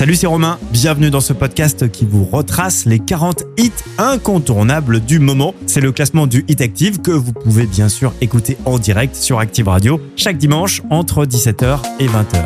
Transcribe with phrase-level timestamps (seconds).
[0.00, 0.58] Salut, c'est Romain.
[0.70, 5.54] Bienvenue dans ce podcast qui vous retrace les 40 hits incontournables du moment.
[5.66, 9.40] C'est le classement du Hit Active que vous pouvez bien sûr écouter en direct sur
[9.40, 12.42] Active Radio chaque dimanche entre 17h et 20h.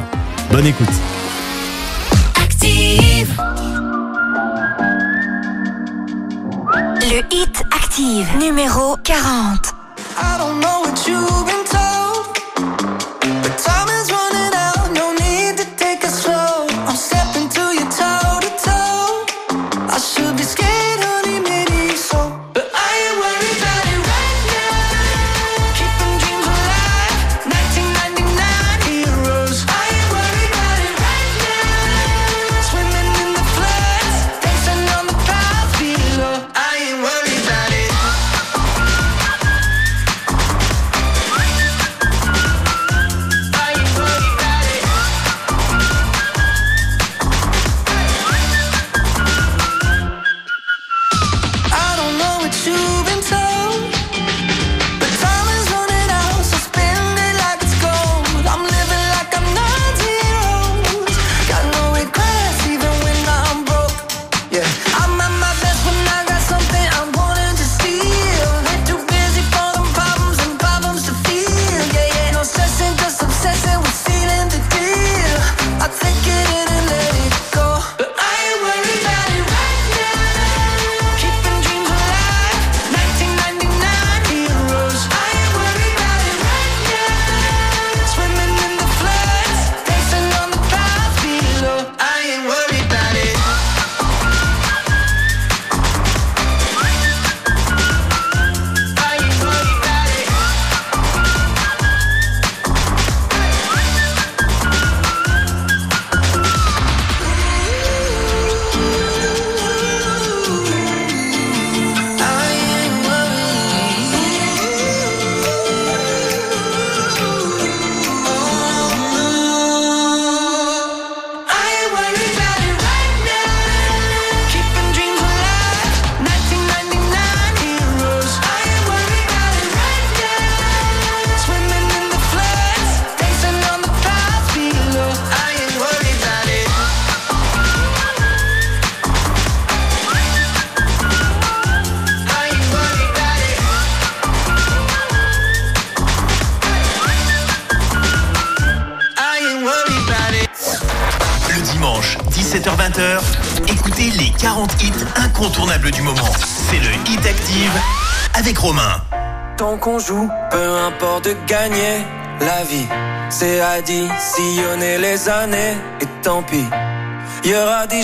[0.50, 0.88] Bonne écoute.
[2.42, 3.40] Active.
[7.02, 9.74] Le Hit Active numéro 40.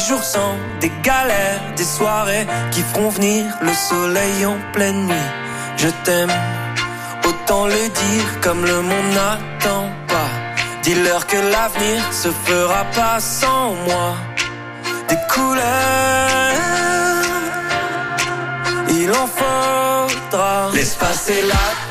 [0.01, 5.31] des jours sans, des galères, des soirées qui feront venir le soleil en pleine nuit.
[5.77, 6.33] Je t'aime,
[7.25, 10.31] autant le dire comme le monde n'attend pas.
[10.83, 14.17] Dis-leur que l'avenir se fera pas sans moi.
[15.09, 16.55] Des couleurs,
[18.89, 20.71] il en faudra.
[20.73, 21.90] L'espace est là.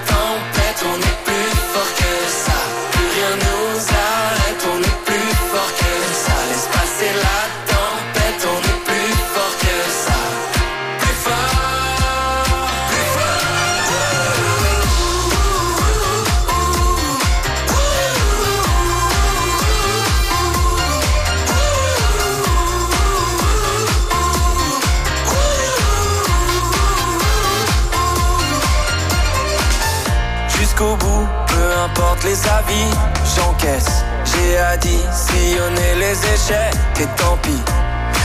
[32.30, 32.92] les avis,
[33.36, 34.04] j'encaisse.
[34.26, 37.64] J'ai à dit sillonner les échecs et tant pis.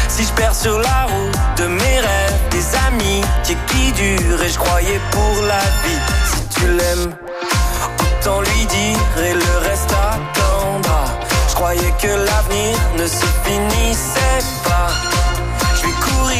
[0.08, 4.58] Si je perds sur la route de mes rêves, des amis qui durent et je
[4.58, 6.02] croyais pour la vie.
[6.30, 7.14] Si tu l'aimes,
[8.02, 11.04] autant lui dire et le reste attendra.
[11.48, 14.90] Je croyais que l'avenir ne se finissait pas.
[15.76, 16.34] Je vais courir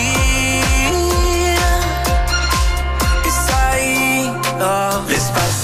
[3.25, 5.03] et ça ira.
[5.09, 5.64] L'espace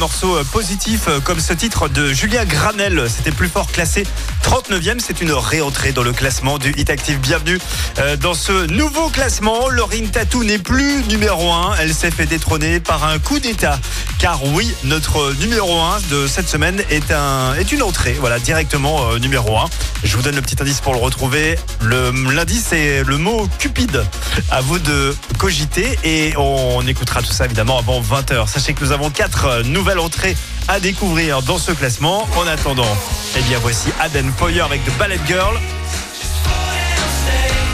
[0.00, 3.04] morceaux euh, positifs euh, comme ce titre de Julia Granel.
[3.14, 4.06] C'était plus fort classé
[4.42, 4.98] 39e.
[4.98, 7.18] C'est une réentrée dans le classement du Hit Active.
[7.20, 7.58] Bienvenue
[7.98, 9.68] euh, dans ce nouveau classement.
[9.68, 11.74] Laurine Tatou n'est plus numéro 1.
[11.80, 13.78] Elle s'est fait détrôner par un coup d'état.
[14.18, 18.16] Car oui, notre numéro 1 de cette semaine est, un, est une entrée.
[18.18, 19.66] Voilà, directement numéro 1.
[20.02, 21.58] Je vous donne le petit indice pour le retrouver.
[21.82, 24.04] Le- L'indice, c'est le mot cupide.
[24.50, 28.48] À vous de cogiter et on écoutera tout ça évidemment avant 20h.
[28.48, 30.36] Sachez que nous avons quatre nouvelles entrées
[30.68, 32.26] à découvrir dans ce classement.
[32.36, 32.96] En attendant,
[33.36, 35.58] eh bien voici Aden Foyer avec The Ballet Girl.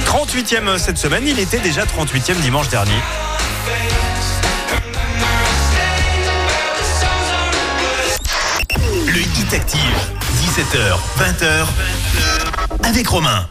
[0.06, 3.00] 38e cette semaine, il était déjà 38e dimanche dernier.
[9.06, 9.80] Le Hit Active,
[10.42, 11.66] 17h, 20h,
[12.82, 13.48] avec Romain.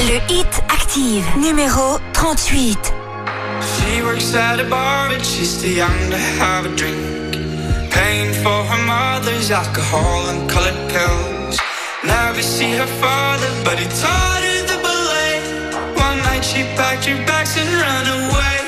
[0.00, 2.92] Le Hit Active, numéro 38.
[3.60, 6.98] She works at a bar, but she's too young to have a drink.
[7.90, 11.58] Paying for her mother's alcohol and colored pills.
[12.04, 15.40] Never see her father, but he taught her the ballet.
[15.96, 18.67] One night she packed her bags and ran away.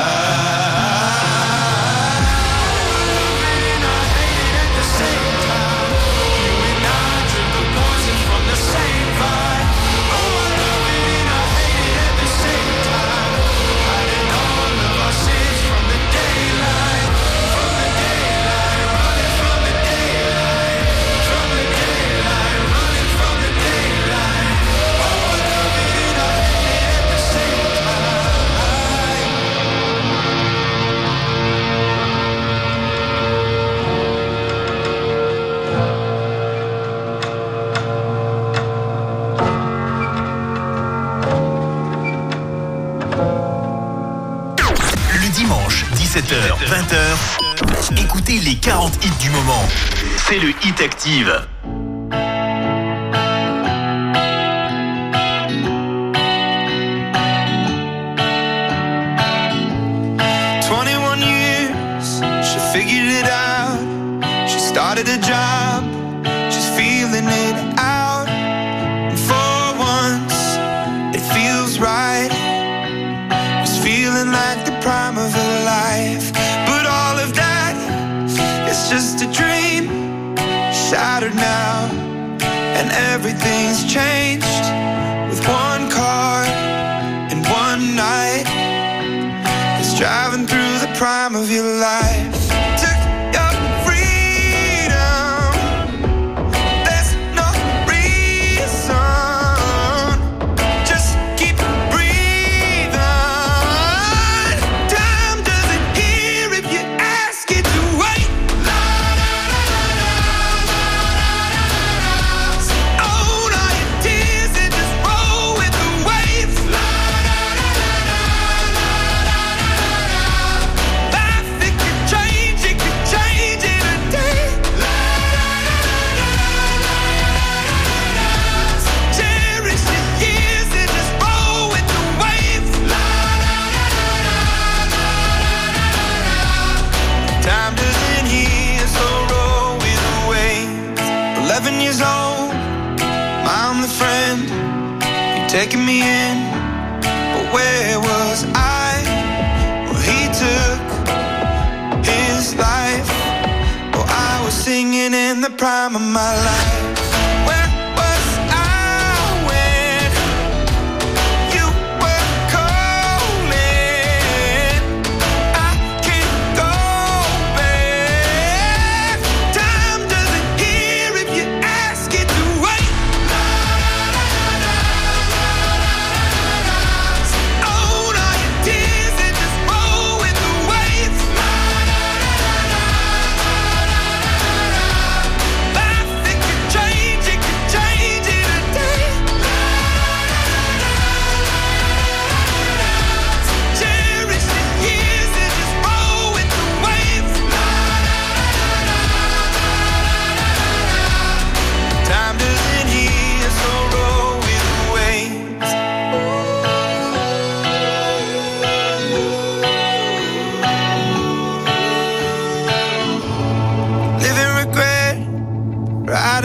[46.71, 49.67] 20h, écoutez les 40 hits du moment.
[50.15, 51.29] C'est le Hit Active.
[83.91, 84.20] change.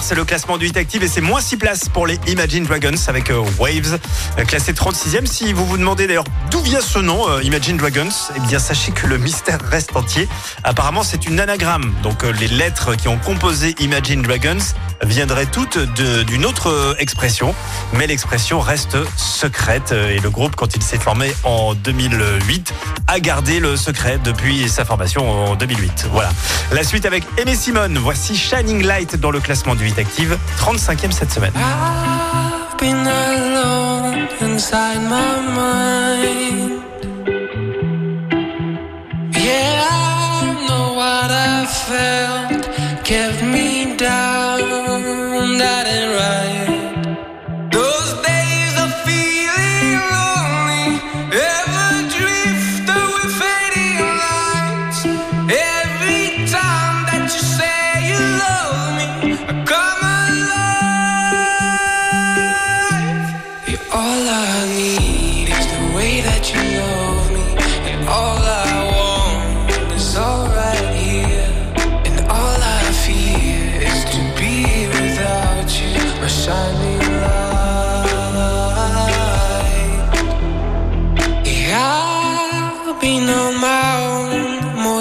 [0.00, 2.96] c'est le classement du Hit Active et c'est moins 6 places pour les Imagine Dragons
[3.08, 3.98] avec euh, Waves,
[4.38, 5.26] euh, classé 36e.
[5.26, 8.92] Si vous vous demandez d'ailleurs d'où vient ce nom, euh, Imagine Dragons, eh bien sachez
[8.92, 10.28] que le mystère reste entier.
[10.64, 11.92] Apparemment, c'est une anagramme.
[12.02, 14.64] Donc les lettres qui ont composé Imagine Dragons
[15.04, 17.54] viendraient toutes d'une autre expression,
[17.92, 22.72] mais l'expression reste secrète et le groupe, quand il s'est formé en 2008,
[23.08, 26.06] a gardé le secret depuis sa formation en 2008.
[26.12, 26.30] Voilà.
[26.70, 27.98] La suite avec Aimé Simone.
[27.98, 31.52] Voici Shining Light dans le classement du 8 Active, 35e cette semaine.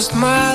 [0.02, 0.51] Own most my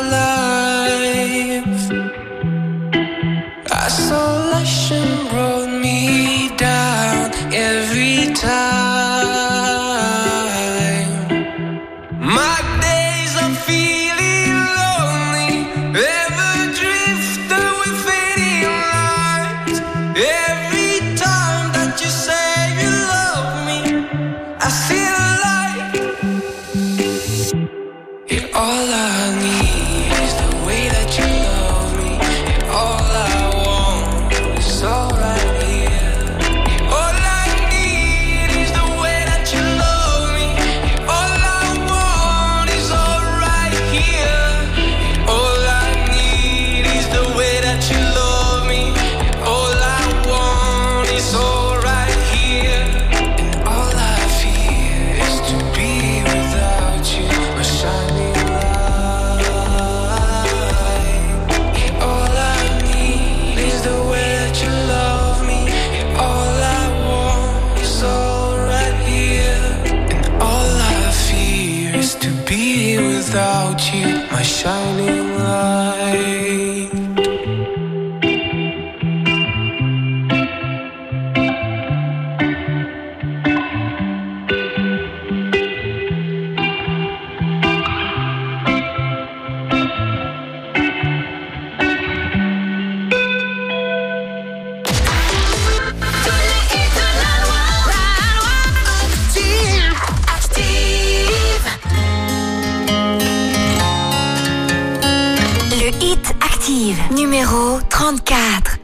[107.10, 108.78] numéro 34.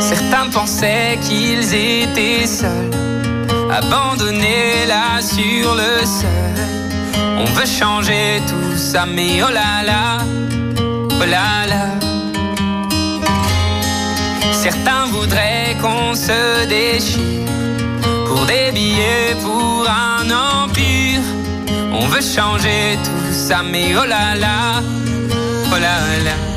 [0.00, 2.90] Certains pensaient qu'ils étaient seuls,
[3.70, 6.48] abandonnés là sur le seuil.
[7.38, 10.24] On veut changer tout ça, mais oh là là,
[11.20, 11.86] oh là là.
[14.52, 17.46] Certains voudraient qu'on se déchire
[18.26, 21.20] pour des billets, pour un empire.
[21.92, 24.82] On veut changer tout ça, mais oh là là,
[25.72, 26.47] oh là là.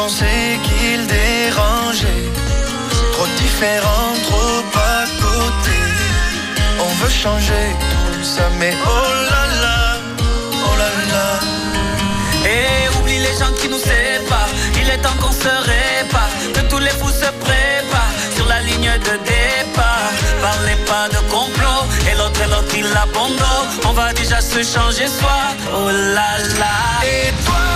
[0.00, 0.34] Pensé
[0.66, 2.24] qu'il dérangeait.
[3.14, 4.60] Trop différent, trop
[4.96, 5.78] à côté.
[6.86, 7.66] On veut changer
[8.12, 9.80] tout ça, mais oh là là,
[10.68, 11.28] oh là là.
[12.54, 14.54] Et oublie les gens qui nous séparent.
[14.80, 16.32] Il est temps qu'on se répare.
[16.54, 20.10] Que tous les fous se préparent sur la ligne de départ.
[20.46, 21.82] Parlez pas de complot.
[22.08, 23.68] Et l'autre et l'autre il abandonne.
[23.88, 25.38] On va déjà se changer soi.
[25.76, 26.30] Oh là
[26.60, 26.76] là.
[27.14, 27.67] Et toi,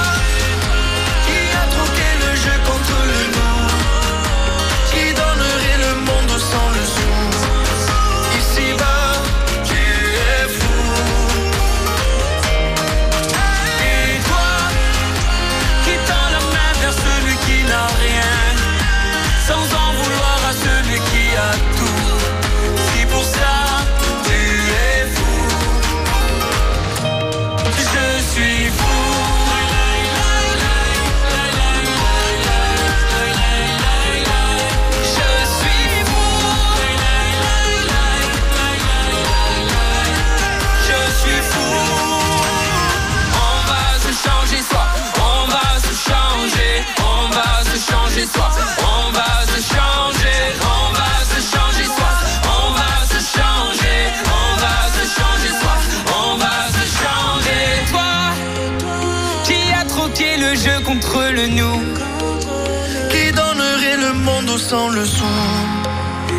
[64.58, 65.24] sans le sou.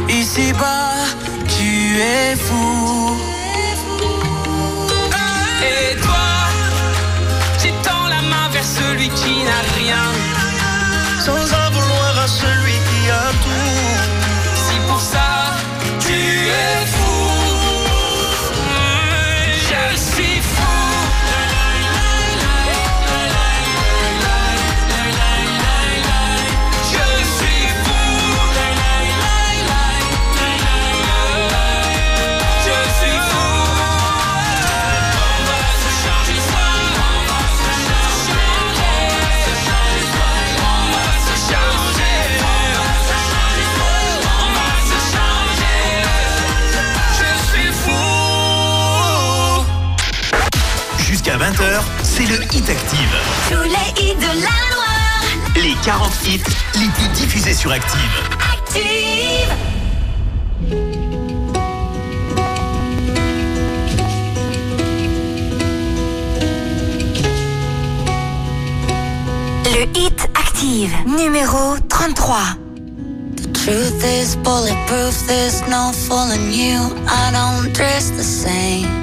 [0.10, 0.94] Ici-bas,
[1.48, 2.73] tu es fou.
[52.16, 53.10] C'est le Hit Active.
[53.50, 55.24] Tous les hits de la Loire.
[55.56, 56.44] Les 40 hits
[56.76, 58.00] les plus diffusés sur Active.
[58.54, 59.50] Active.
[69.66, 72.38] Le hit active, numéro 33.
[73.54, 76.78] Truth is bulletproof, there's no fooling you.
[77.08, 79.03] I don't dress the same.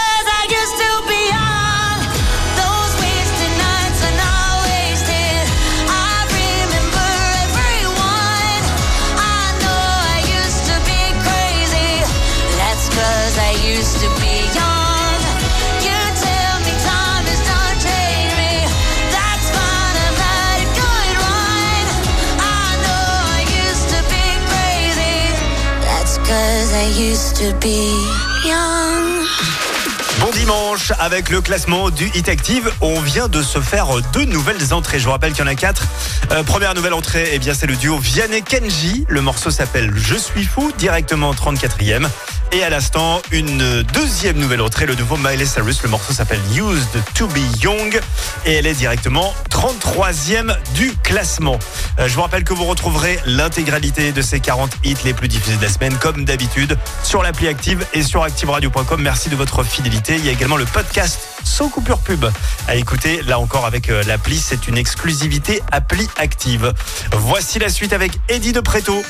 [30.21, 32.71] Bon dimanche avec le classement du Hit Active.
[32.79, 34.99] On vient de se faire deux nouvelles entrées.
[34.99, 35.83] Je vous rappelle qu'il y en a quatre.
[36.31, 39.05] Euh, première nouvelle entrée, eh bien c'est le duo Vianney Kenji.
[39.09, 42.07] Le morceau s'appelle Je suis fou, directement 34e.
[42.53, 45.81] Et à l'instant, une deuxième nouvelle entrée, le nouveau Miley Cyrus.
[45.83, 47.97] Le morceau s'appelle Used to be Young
[48.45, 51.57] et elle est directement 33e du classement.
[51.97, 55.55] Euh, je vous rappelle que vous retrouverez l'intégralité de ces 40 hits les plus diffusés
[55.55, 59.01] de la semaine, comme d'habitude, sur l'appli Active et sur ActiveRadio.com.
[59.01, 60.15] Merci de votre fidélité.
[60.17, 62.25] Il y a également le podcast sans coupure pub
[62.67, 63.21] à écouter.
[63.25, 66.73] Là encore avec euh, l'appli, c'est une exclusivité appli Active.
[67.13, 69.01] Voici la suite avec Eddie de Preto.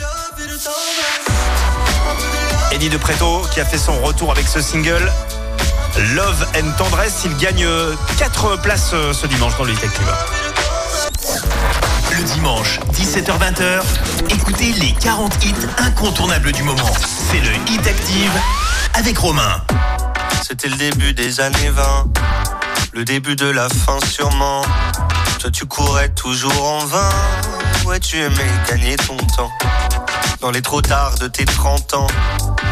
[2.71, 5.11] Eddie de Preto qui a fait son retour avec ce single.
[6.13, 7.67] Love and Tendresse, il gagne
[8.17, 10.13] 4 places euh, ce dimanche dans le Hit Active.
[12.17, 13.81] Le dimanche, 17h-20h,
[14.29, 16.91] écoutez les 40 hits incontournables du moment.
[17.29, 18.31] C'est le Hit Active
[18.93, 19.61] avec Romain.
[20.41, 21.83] C'était le début des années 20,
[22.93, 24.61] le début de la fin sûrement.
[25.39, 27.09] Toi tu courais toujours en vain,
[27.85, 29.51] ouais tu aimais gagner ton temps.
[30.39, 32.07] Dans les trop tard de tes 30 ans,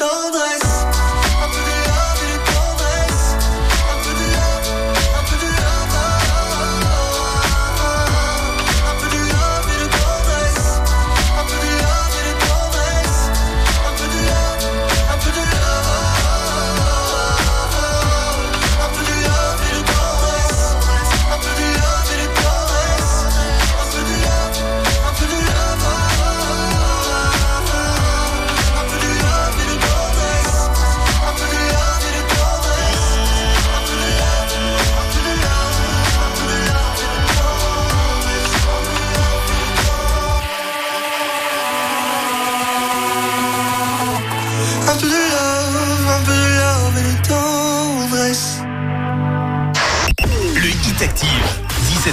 [0.00, 0.63] love et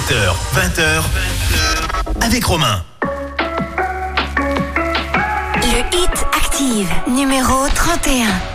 [0.02, 1.02] 17h, 20h,
[2.20, 2.82] avec avec Romain.
[5.62, 8.51] Le Hit Active, numéro 31.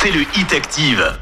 [0.00, 1.18] C'est le Hit Active.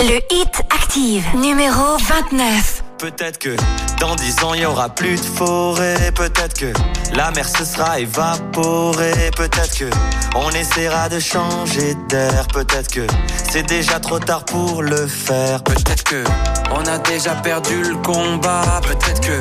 [0.00, 2.82] Le Hit Active, numéro 29.
[2.96, 3.56] Peut-être que
[4.00, 6.10] dans dix ans il y aura plus de forêt.
[6.14, 6.72] Peut-être que
[7.14, 9.30] la mer se sera évaporée.
[9.36, 9.90] Peut-être que
[10.34, 12.46] on essaiera de changer d'air.
[12.54, 13.06] Peut-être que
[13.50, 15.62] c'est déjà trop tard pour le faire.
[15.62, 16.24] Peut-être que
[16.70, 18.80] on a déjà perdu le combat.
[18.82, 19.40] Peut-être que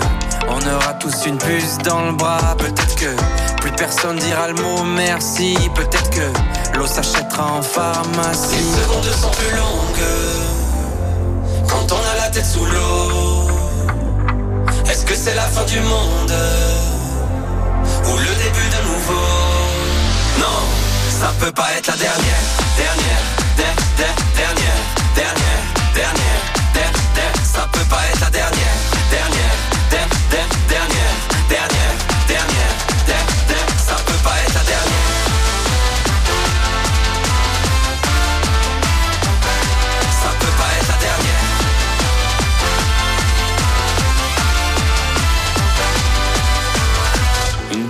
[0.49, 2.55] on aura tous une puce dans le bras.
[2.57, 3.15] Peut-être que
[3.85, 5.57] personne dira le mot merci.
[5.73, 8.57] Peut-être que l'eau s'achètera en pharmacie.
[8.57, 10.07] Les secondes sont plus longues
[11.67, 13.47] quand on a la tête sous l'eau.
[14.89, 16.33] Est-ce que c'est la fin du monde
[18.09, 19.27] ou le début de nouveau?
[20.43, 20.59] Non,
[21.19, 22.43] ça peut pas être la dernière,
[22.77, 23.23] dernière,
[23.57, 24.81] der- der- dernière,
[25.15, 25.61] dernière,
[25.95, 26.41] dernière,
[26.75, 28.70] der- der- ça peut pas être la dernière, dernière,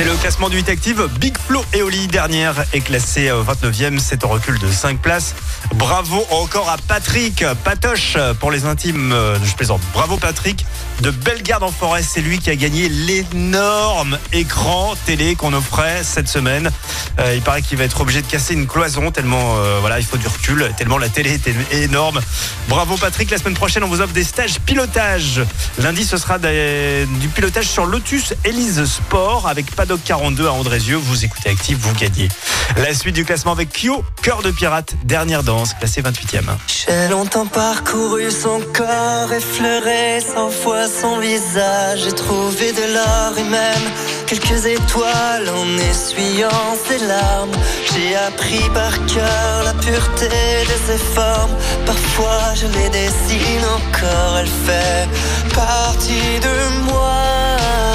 [0.00, 1.08] C'est le classement du 8 Active.
[1.20, 3.98] Big Flo et Oli, dernière, est classée euh, 29e.
[3.98, 5.34] C'est un recul de 5 places.
[5.74, 9.12] Bravo encore à Patrick Patoche pour les intimes.
[9.12, 9.82] euh, Je plaisante.
[9.92, 10.64] Bravo Patrick
[11.02, 12.02] de Bellegarde en Forêt.
[12.02, 16.70] C'est lui qui a gagné l'énorme écran télé qu'on offrait cette semaine.
[17.18, 20.16] Euh, il paraît qu'il va être obligé de casser une cloison tellement voilà, il faut
[20.16, 22.20] du recul, tellement la télé était énorme.
[22.68, 23.30] Bravo Patrick.
[23.30, 25.42] La semaine prochaine, on vous offre des stages pilotage.
[25.78, 30.98] Lundi, ce sera du pilotage sur Lotus Elise Sport avec Paddock 42 à Andrézieux.
[30.98, 32.28] Vous écoutez Active, vous gagnez.
[32.76, 36.44] La suite du classement avec Kyo, Cœur de pirate, dernière danse, classé 28e.
[36.68, 42.02] J'ai longtemps parcouru son corps, effleuré cent fois son visage.
[42.04, 43.90] J'ai trouvé de l'or et même
[44.28, 47.50] quelques étoiles en essuyant ses larmes.
[47.92, 51.56] J'ai appris par cœur la pureté de ses formes.
[51.84, 55.08] Parfois je les dessine encore, elle fait
[55.52, 57.89] partie de moi.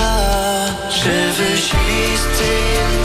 [1.05, 3.04] Je veux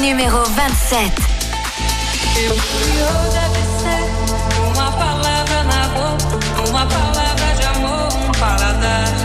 [0.00, 1.12] numéro 27.
[4.74, 9.19] Uma palavra na boca, uma palavra de amor, um paladar.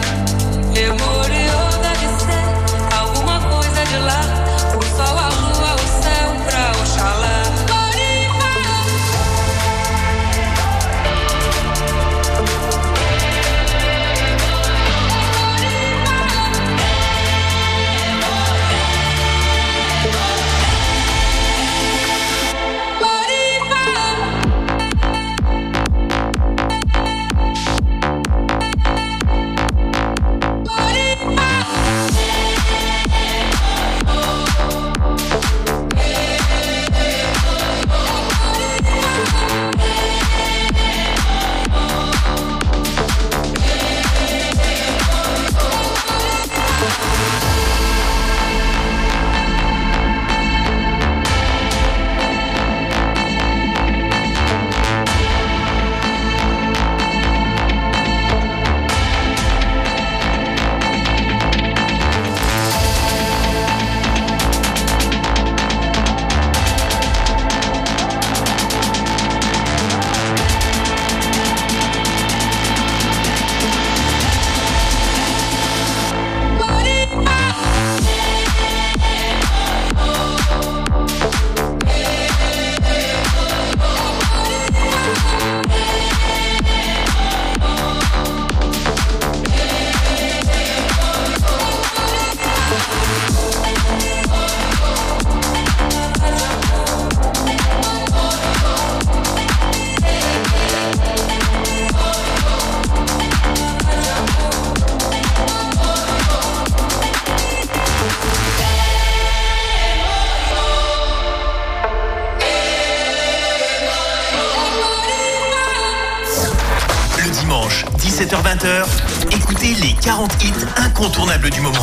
[121.50, 121.75] Du moment.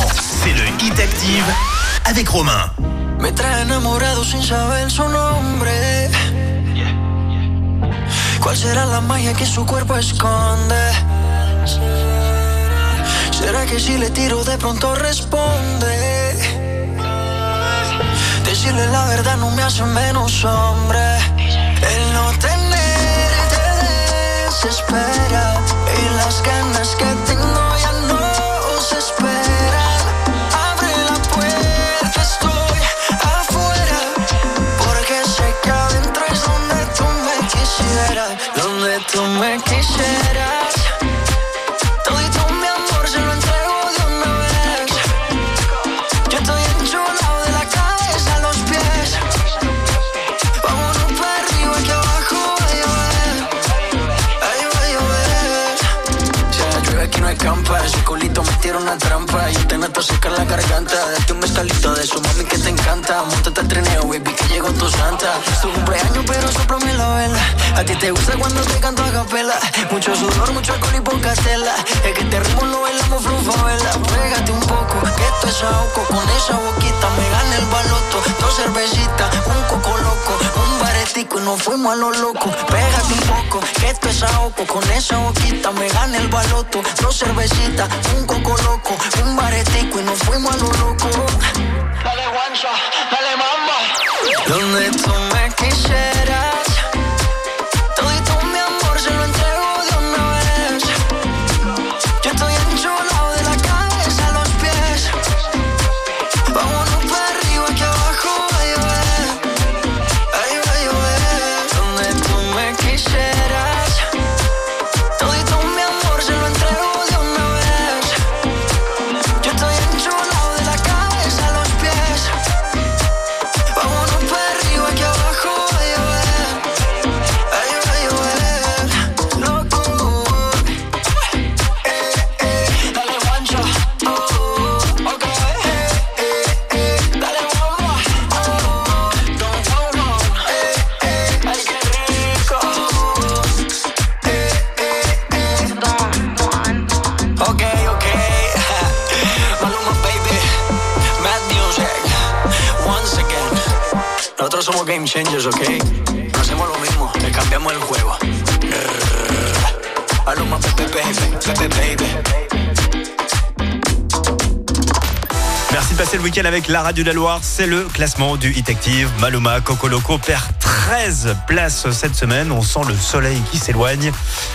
[166.13, 167.39] Passer le week-end avec la radio de la Loire.
[167.41, 169.09] C'est le classement du Hit Active.
[169.19, 172.51] Maluma Coco Loco perd 13 places cette semaine.
[172.51, 174.11] On sent le soleil qui s'éloigne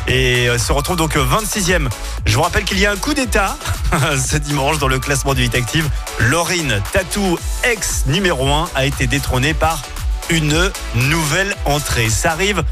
[0.07, 1.89] et euh, se retrouve donc 26e.
[2.27, 3.57] Je vous rappelle qu'il y a un coup d'état
[4.17, 5.91] ce dimanche dans le classement du Hit Active.
[6.21, 9.83] Laurine Tatou, ex numéro 1, a été détrônée par
[10.31, 12.09] une nouvelle entrée.
[12.09, 12.63] Ça arrive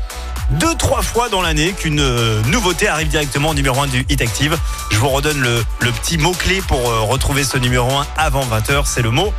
[0.50, 4.20] deux, trois fois dans l'année qu'une euh, nouveauté arrive directement au numéro 1 du Hit
[4.20, 4.56] Active.
[4.90, 8.82] Je vous redonne le, petit mot-clé pour euh, retrouver ce numéro 1 avant 20h.
[8.84, 9.32] C'est le mot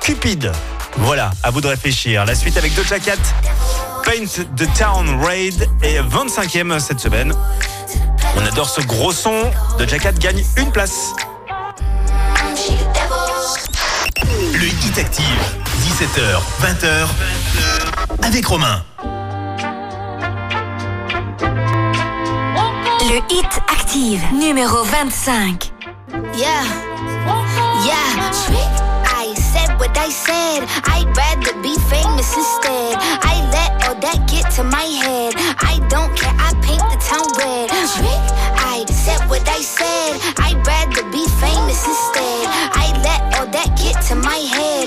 [0.00, 0.50] Cupid.
[0.96, 2.24] Voilà, à vous de réfléchir.
[2.24, 3.16] La suite avec Doja Cat,
[4.04, 7.32] Paint the Town Raid est 25e cette semaine.
[8.36, 9.50] On adore ce gros son.
[9.78, 11.10] Doja Cat gagne une place.
[14.52, 15.24] Le Hit Active,
[15.86, 17.06] 17h, 20h,
[18.24, 18.82] avec Romain.
[23.10, 25.72] Le Hit Active, numéro 25.
[26.36, 26.62] Yeah,
[27.84, 28.30] yeah.
[29.78, 30.68] What I said.
[30.84, 32.98] I'd rather be famous instead.
[33.00, 35.32] I let all that get to my head.
[35.58, 36.34] I don't care.
[36.38, 37.70] I paint the town red.
[37.72, 40.20] I said what I said.
[40.36, 42.44] I'd rather be famous instead.
[42.76, 44.86] I let all that get to my head.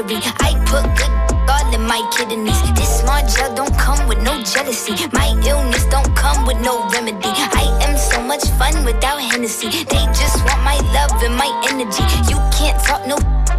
[0.00, 0.10] Of.
[0.40, 1.10] I put good
[1.48, 2.60] all in my kidneys.
[2.74, 4.94] This small gel don't come with no jealousy.
[5.12, 7.32] My illness don't come with no remedy.
[7.60, 9.68] I am so much fun without Hennessy.
[9.68, 12.04] They just want my love and my energy.
[12.30, 13.16] You can't talk no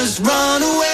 [0.00, 0.87] just run away.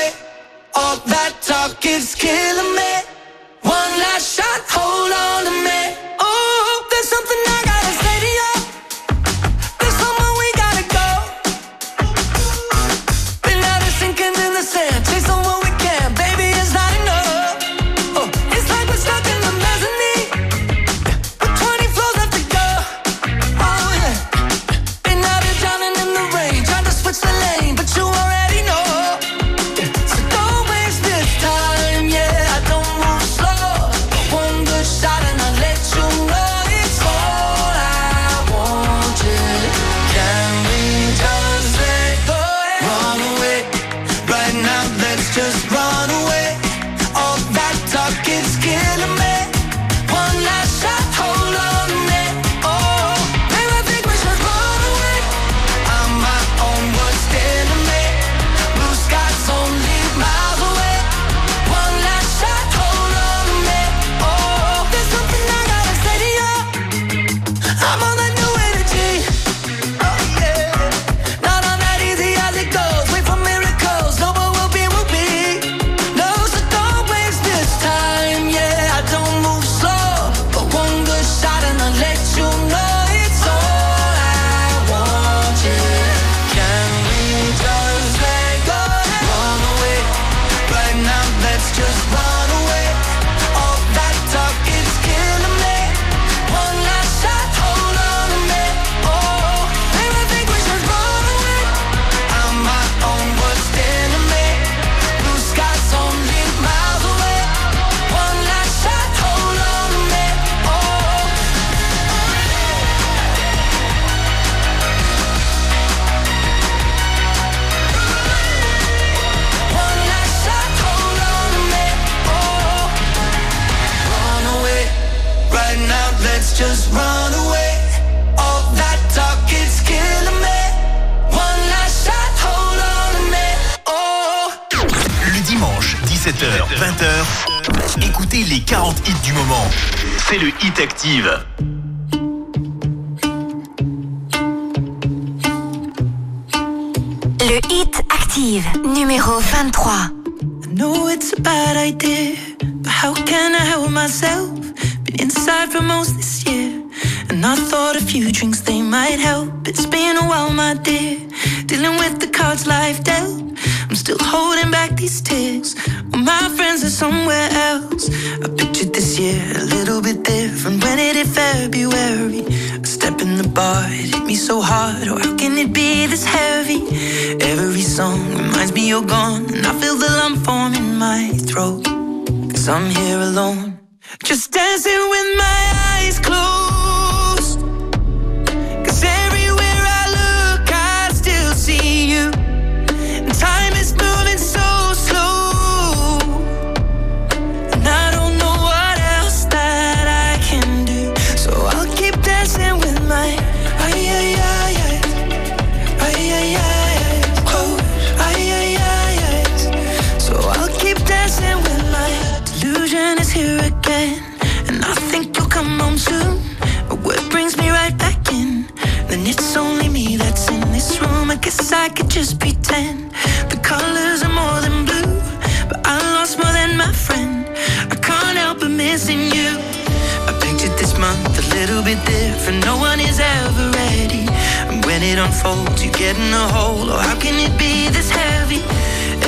[236.15, 236.91] Get in a hole.
[236.91, 238.63] Oh, how can it be this heavy?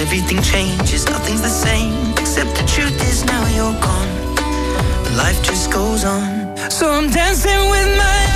[0.01, 2.13] Everything changes, nothing's the same.
[2.13, 5.17] Except the truth is now you're gone.
[5.17, 6.57] Life just goes on.
[6.71, 8.36] So I'm dancing with my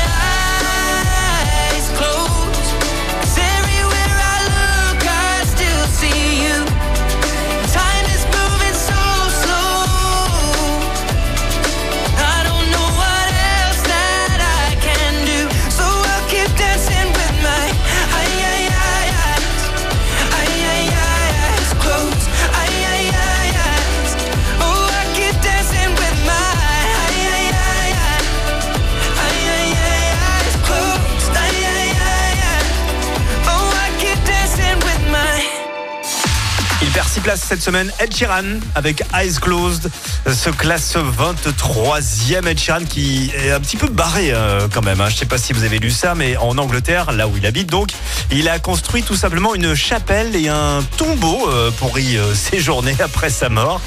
[37.21, 37.91] 6 places cette semaine.
[37.99, 39.91] Ed Sheeran avec Eyes Closed
[40.27, 42.47] se classe 23e.
[42.47, 44.99] Ed Sheeran qui est un petit peu barré euh, quand même.
[45.01, 45.09] hein.
[45.09, 47.69] Je sais pas si vous avez lu ça, mais en Angleterre, là où il habite
[47.69, 47.89] donc,
[48.31, 52.95] il a construit tout simplement une chapelle et un tombeau euh, pour y euh, séjourner
[52.99, 53.81] après sa mort.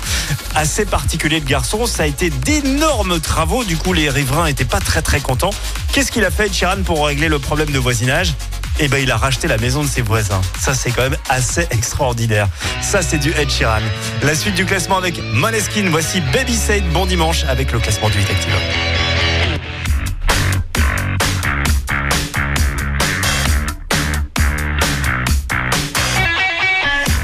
[0.55, 1.87] Assez particulier de garçon.
[1.87, 3.65] Ça a été d'énormes travaux.
[3.65, 5.51] Du coup, les riverains étaient pas très très contents.
[5.93, 8.35] Qu'est-ce qu'il a fait Ed Sheeran pour régler le problème de voisinage?
[8.81, 10.41] Eh ben, il a racheté la maison de ses voisins.
[10.59, 12.49] Ça, c'est quand même assez extraordinaire.
[12.83, 13.81] Ça, c'est du Ed Sheeran.
[14.23, 15.89] La suite du classement avec Moneskin.
[15.91, 16.85] Voici Baby Said.
[16.93, 18.53] Bon dimanche avec le classement du Hit Active.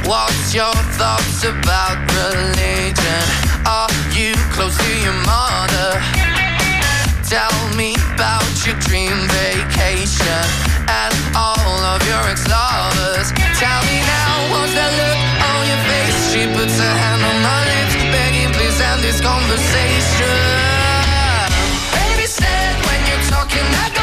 [0.06, 3.22] What's your thoughts about religion?
[3.64, 6.19] Are you close to your mother?
[7.30, 10.42] Tell me about your dream vacation
[10.90, 13.30] and all of your ex-lovers.
[13.54, 16.18] Tell me now, what's that look on your face?
[16.34, 20.42] She puts her hand on my lips, begging please end this conversation.
[21.94, 23.99] Baby said when you're talking, I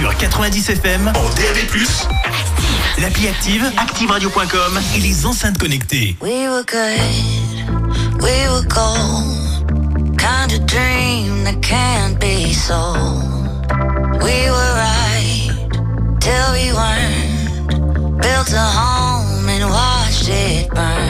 [0.00, 1.58] sur 90 FM, en DAB+,
[2.98, 6.16] l'appli Active, activeradio.com et les enceintes connectées.
[6.22, 12.96] We were good, we were gold, kind of dream that can't be sold.
[14.22, 15.50] We were right,
[16.20, 21.09] till we weren't, built a home and watched it burn.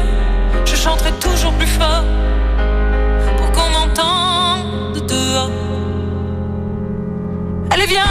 [0.83, 2.03] Chanterai toujours plus fort
[3.37, 5.51] pour qu'on m'entende dehors.
[7.69, 8.01] Allez, viens,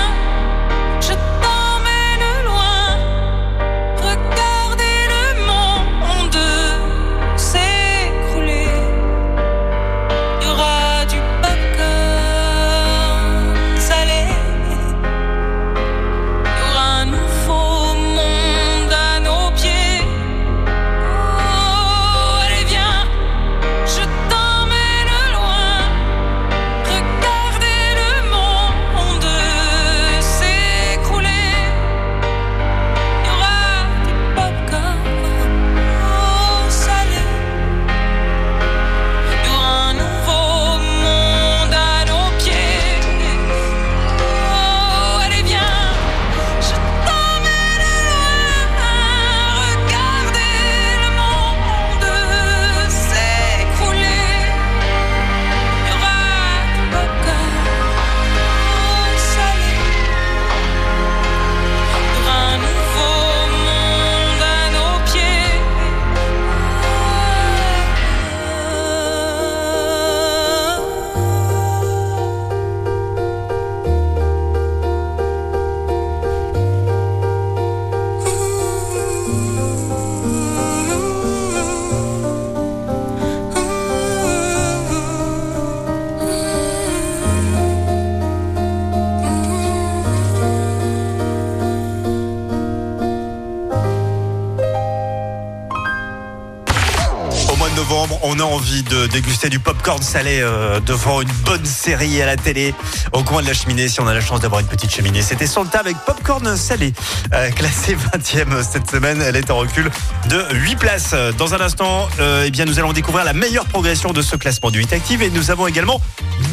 [97.76, 102.26] novembre, on a envie de déguster du popcorn salé euh, devant une bonne série à
[102.26, 102.74] la télé
[103.12, 105.22] au coin de la cheminée si on a la chance d'avoir une petite cheminée.
[105.22, 106.92] C'était Santa avec popcorn salé,
[107.32, 109.22] euh, classé 20e cette semaine.
[109.22, 109.90] Elle est en recul
[110.28, 111.14] de 8 places.
[111.38, 114.70] Dans un instant, euh, eh bien, nous allons découvrir la meilleure progression de ce classement
[114.70, 116.00] du 8 Active et nous avons également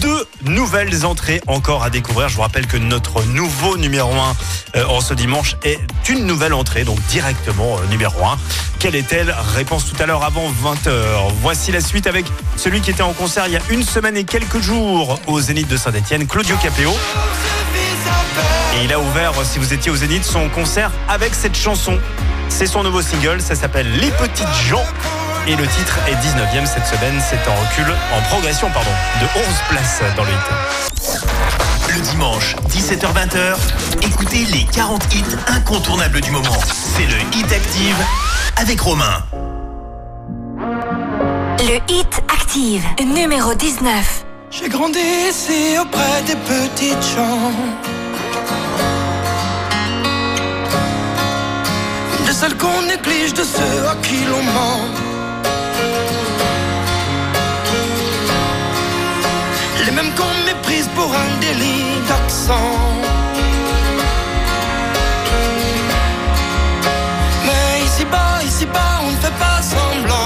[0.02, 2.30] deux nouvelles entrées encore à découvrir.
[2.30, 4.12] Je vous rappelle que notre nouveau numéro
[4.76, 5.80] 1 en ce dimanche est
[6.10, 8.38] une nouvelle entrée, donc directement euh, numéro 1.
[8.80, 9.34] Quelle est-elle?
[9.56, 10.90] Réponse tout à l'heure avant 20h.
[11.42, 12.26] Voici la suite avec
[12.58, 15.68] celui qui était en concert il y a une semaine et quelques jours au Zénith
[15.68, 16.94] de Saint-Etienne, Claudio Capéo.
[18.76, 21.98] Et il a ouvert, si vous étiez au Zénith, son concert avec cette chanson.
[22.50, 24.84] C'est son nouveau single, ça s'appelle Les Petites gens.
[25.48, 29.46] Et le titre est 19e cette semaine, c'est en recul, en progression, pardon, de 11
[29.70, 31.96] places dans le hit.
[31.96, 33.56] Le dimanche, 17h-20h,
[34.02, 36.58] écoutez les 40 hits incontournables du moment.
[36.74, 37.96] C'est le Hit Active
[38.58, 39.24] avec Romain.
[41.68, 44.26] Le Hit Active, numéro 19.
[44.52, 45.00] J'ai grandi
[45.30, 47.52] ici auprès des petites gens.
[52.26, 54.80] De celles qu'on néglige, de ceux à qui l'on ment.
[59.86, 62.78] Les mêmes qu'on méprise pour un délit d'accent.
[67.46, 70.17] Mais ici-bas, ici-bas, on ne fait pas semblant.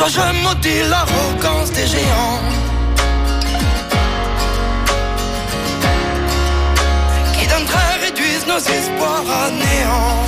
[0.00, 2.40] Toi je maudis l'arrogance des géants.
[7.34, 10.20] Qui d'un trait réduisent nos espoirs à néant.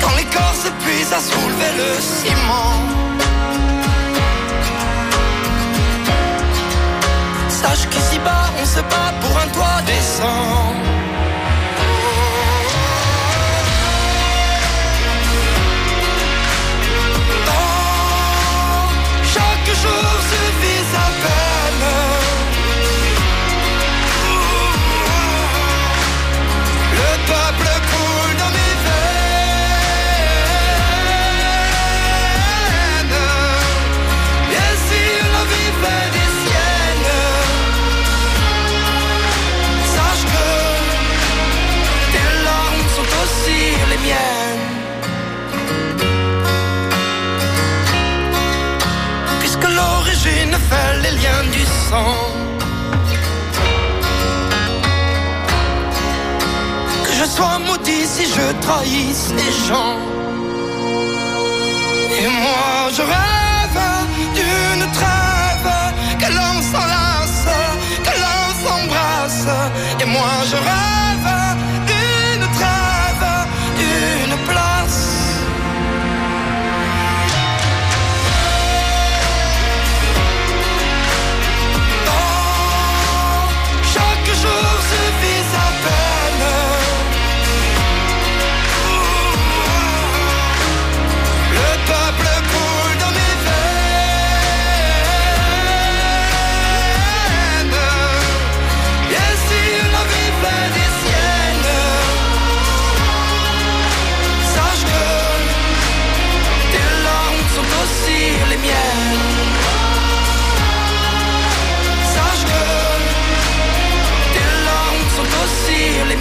[0.00, 2.72] Quand les corps s'épuisent à soulever le ciment.
[7.50, 10.93] Sache qu'ici-bas on se bat pour un toit décent
[57.04, 59.98] Que je sois maudit si je trahisse les gens.
[62.20, 63.33] Et moi je rêve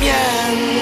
[0.04, 0.74] miennes.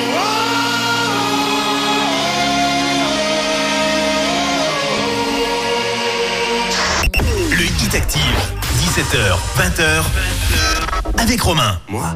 [7.52, 8.22] Le Hit Active,
[8.80, 10.04] 17h, 20h,
[11.20, 11.78] avec Romain.
[11.90, 12.16] Moi,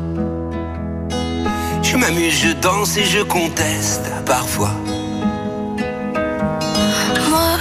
[1.84, 4.72] je m'amuse, je danse et je conteste parfois.
[7.30, 7.58] Moi,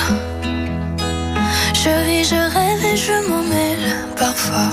[1.75, 4.71] je vis, je rêve et je m'en mêle parfois.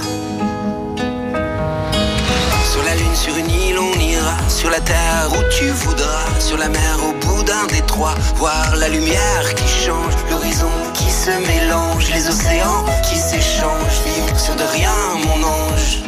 [2.72, 3.90] Sur la lune, sur une île, on
[4.48, 6.28] Sur la terre où tu voudras.
[6.40, 8.16] Sur la mer, au bout d'un détroit.
[8.36, 10.14] Voir la lumière qui change.
[10.30, 12.10] L'horizon qui se mélange.
[12.12, 14.02] Les océans qui s'échangent.
[14.06, 14.95] Vivre sur de rien,
[15.26, 15.99] mon ange.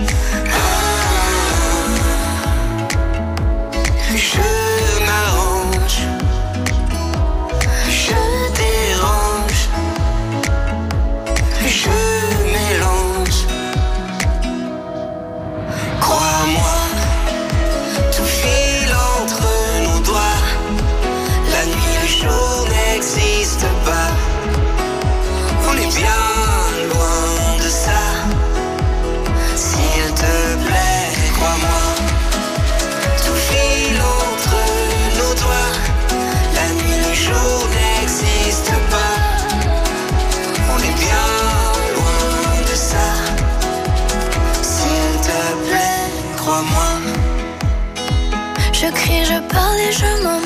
[49.97, 50.39] Je m'en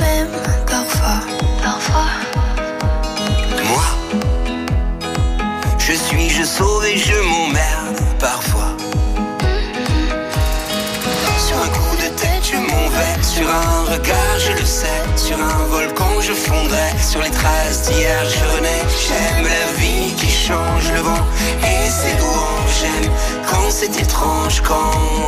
[0.65, 1.19] parfois.
[1.63, 2.09] Parfois.
[3.69, 3.87] Moi,
[5.77, 8.71] je suis, je sauve et je m'emmerde parfois.
[11.45, 13.23] Sur un coup de tête, je m'en vais.
[13.23, 15.01] Sur un regard, je le sais.
[15.15, 16.89] Sur un volcan, je fondrai.
[17.01, 18.83] Sur les traces d'hier, je renais.
[19.03, 21.25] J'aime la vie qui change le vent
[21.63, 22.75] et ses louanges.
[22.81, 23.11] J'aime
[23.49, 25.27] quand c'est étrange, quand.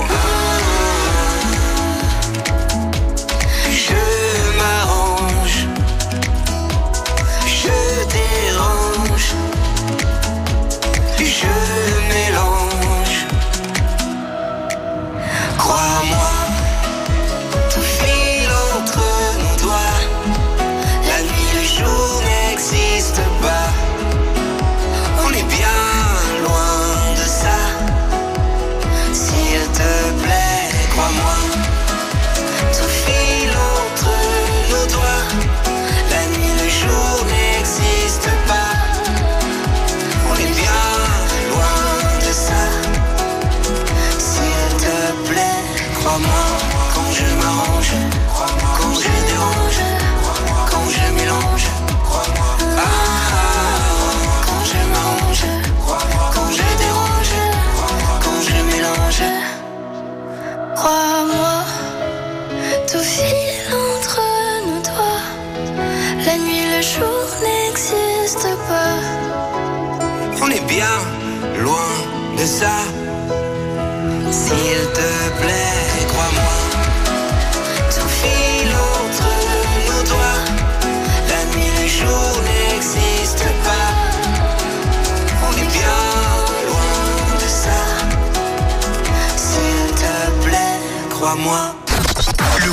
[91.22, 91.26] Le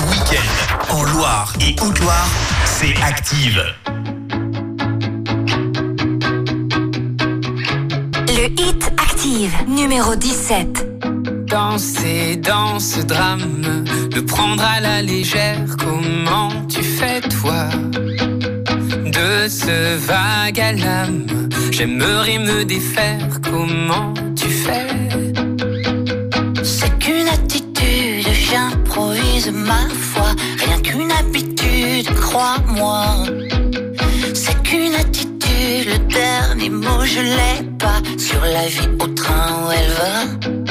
[0.08, 2.28] week-end en Loire et Haute-Loire,
[2.64, 3.60] c'est Active.
[8.28, 10.86] Le hit Active, numéro 17.
[11.48, 17.68] Danser dans ce drame, le prendre à la légère, comment tu fais toi?
[19.06, 21.26] De ce vague à l'âme,
[21.72, 24.86] j'aimerais me défaire, comment tu fais?
[29.50, 33.04] ma foi, rien qu'une habitude, crois-moi.
[34.34, 39.70] C'est qu'une attitude, le dernier mot je l'ai pas sur la vie au train où
[39.72, 40.65] elle va.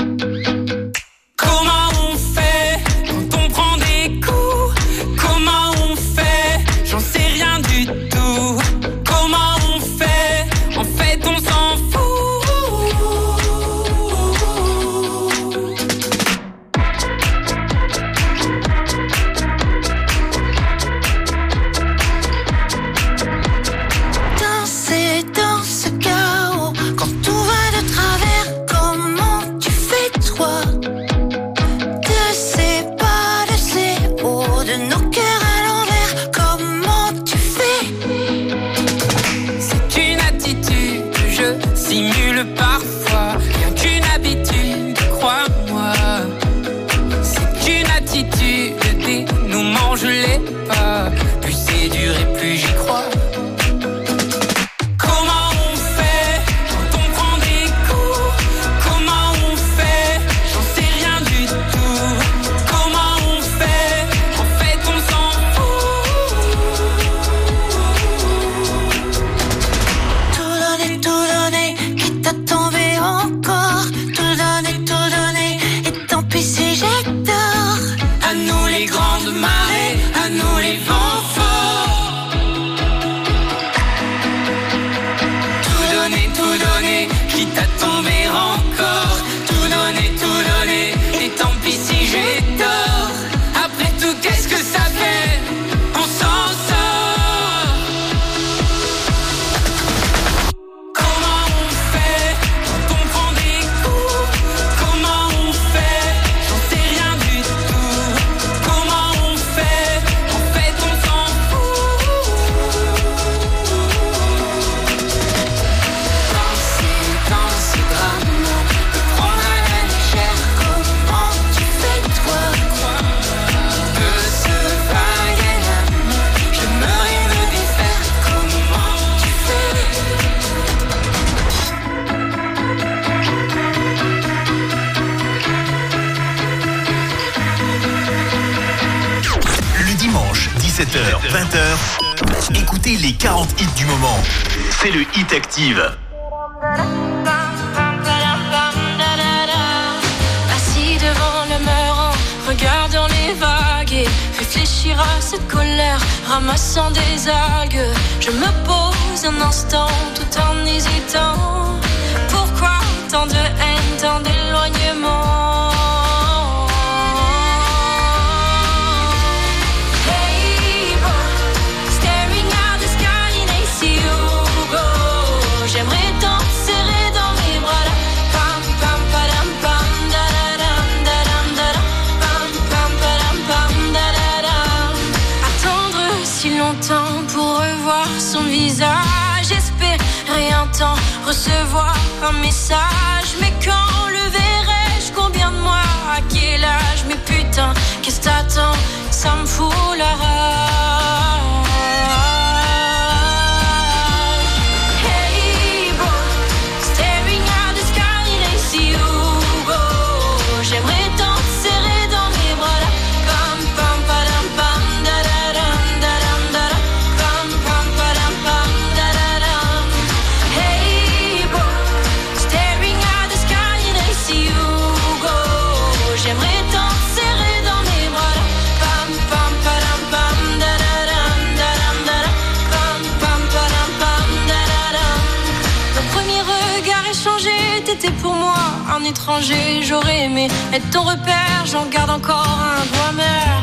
[239.06, 243.62] étranger, j'aurais aimé être ton repère, j'en garde encore un doigt mère.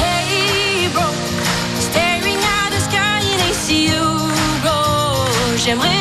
[0.00, 1.04] Hey bro,
[1.80, 4.04] staring at the sky, they see you
[4.62, 4.78] go.
[5.56, 5.97] J'aimerais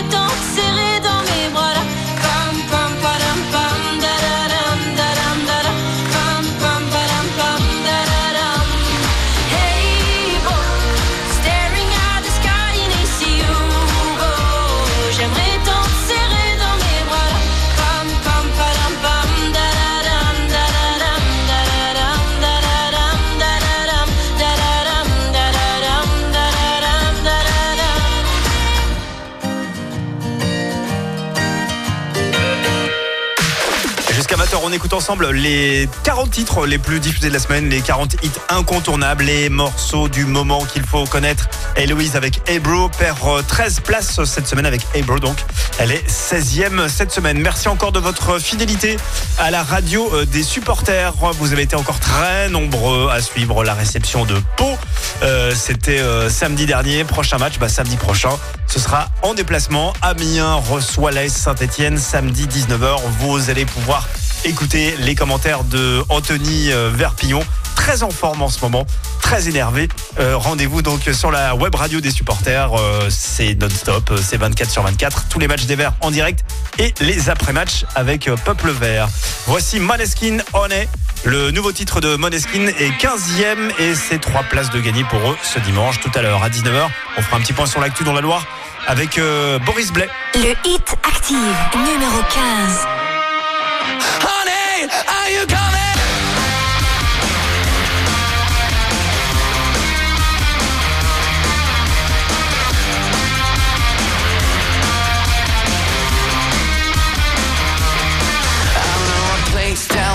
[34.78, 39.24] écoute ensemble les 40 titres les plus diffusés de la semaine, les 40 hits incontournables,
[39.24, 41.50] les morceaux du moment qu'il faut connaître.
[41.76, 45.38] Héloïse avec Ebro perd euh, 13 places cette semaine avec Ebro, donc
[45.80, 47.40] elle est 16e cette semaine.
[47.40, 48.98] Merci encore de votre fidélité
[49.40, 51.14] à la radio euh, des supporters.
[51.40, 54.78] Vous avez été encore très nombreux à suivre la réception de Pau.
[55.24, 57.04] Euh, C'était euh, samedi dernier.
[57.04, 58.38] Prochain match, bah, samedi prochain,
[58.68, 59.94] ce sera en déplacement.
[60.04, 63.00] Amiens reçoit l'AS Saint-Etienne samedi 19h.
[63.20, 64.08] Vous allez pouvoir
[64.46, 67.44] écouter les commentaires de Anthony euh, Verpillon.
[67.76, 68.86] Très en forme en ce moment,
[69.22, 69.88] très énervé.
[70.20, 72.74] Euh, Rendez-vous donc sur la web radio des supporters.
[72.74, 75.26] Euh, c'est non-stop, c'est 24 sur 24.
[75.30, 76.44] Tous les matchs des Verts en direct
[76.80, 79.08] et les après-matchs avec Peuple Vert.
[79.46, 80.90] Voici Moneskin On est.
[81.24, 85.38] Le nouveau titre de Moneskin est 15e et c'est trois places de gagner pour eux
[85.44, 86.88] ce dimanche tout à l'heure à 19h.
[87.18, 88.46] On fera un petit point sur l'actu dans la Loire
[88.88, 89.20] avec
[89.66, 90.10] Boris Blais.
[90.36, 91.38] Le hit active
[91.76, 93.17] numéro 15.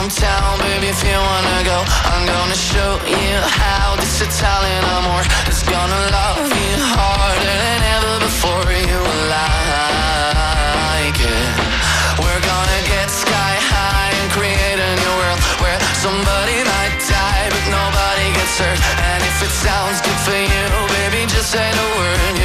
[0.02, 1.78] Downtown, baby, if you wanna go
[2.10, 8.14] I'm gonna show you how this Italian amor is gonna love you harder than ever
[8.26, 8.72] before.
[8.72, 9.00] You
[9.30, 9.71] like
[16.02, 18.80] somebody might die but nobody gets hurt.
[19.06, 20.66] And if it sounds good for you,
[20.98, 22.41] baby, just say the word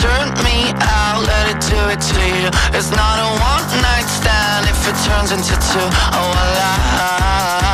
[0.00, 2.48] turned me out, let it do it to you.
[2.76, 7.67] It's not a one night stand if it turns into two Oh, I like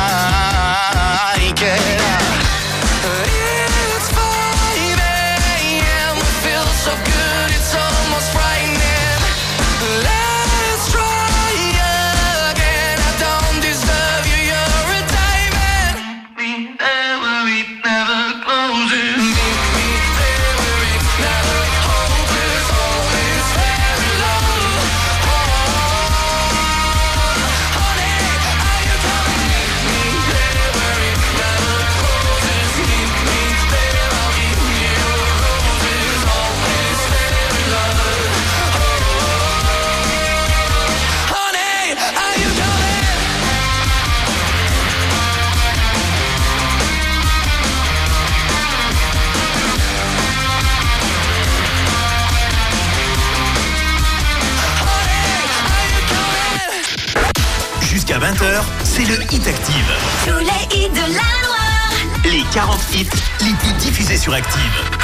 [62.95, 63.09] hits
[63.41, 63.51] les
[63.91, 64.61] plus sur Active.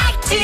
[0.07, 0.39] Active.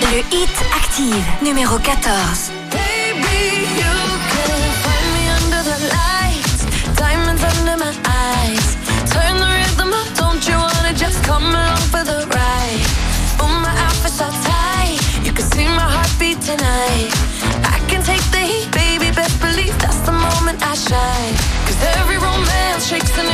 [0.00, 2.63] Le hit active numéro 14.
[22.84, 23.33] shakes and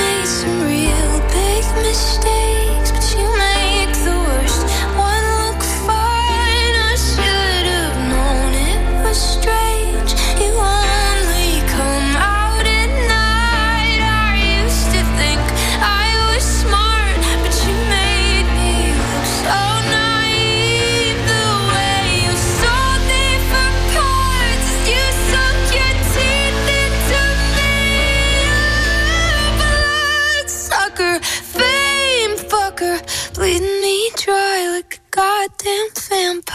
[1.73, 2.50] big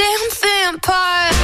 [0.00, 1.39] damn vampire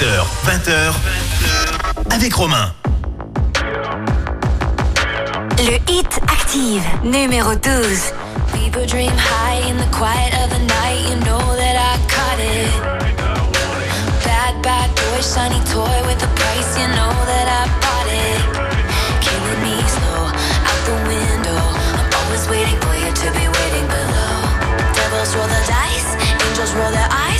[0.00, 2.72] 17h, 20h, avec Romain.
[5.58, 8.14] Le hit active, numéro 12.
[8.54, 11.04] People dream high in the quiet of the night.
[11.06, 12.72] You know that I caught it.
[14.24, 16.78] Bad, bad boy, shiny toy with a price.
[16.80, 18.40] You know that I bought it.
[19.20, 20.32] Killing me slow
[20.64, 21.60] out the window.
[22.00, 24.48] I'm always waiting for you to be waiting below.
[24.94, 26.16] Devils roll the dice,
[26.48, 27.39] angels roll their eyes.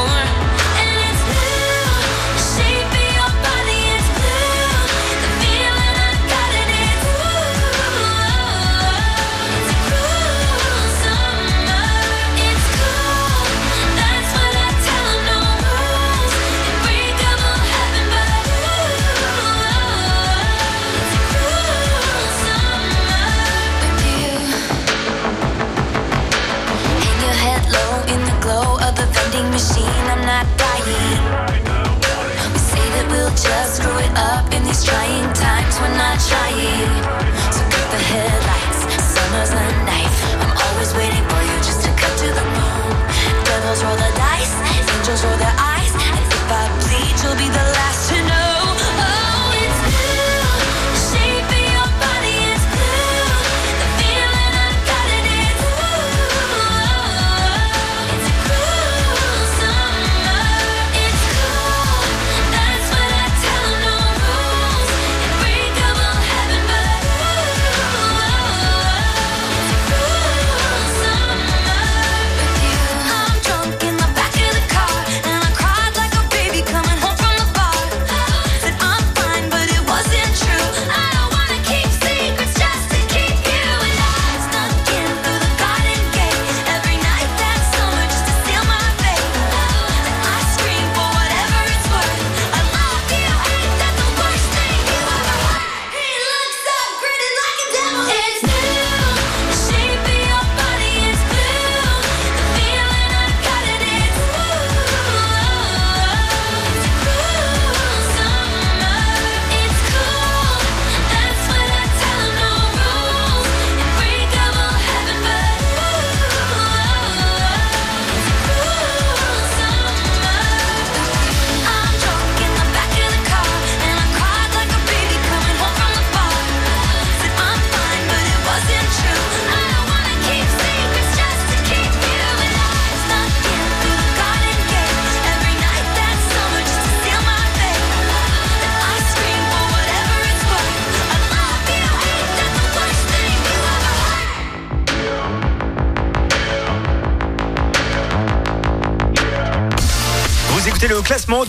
[33.41, 35.79] just screw it up in these trying times.
[35.79, 37.20] when I not trying.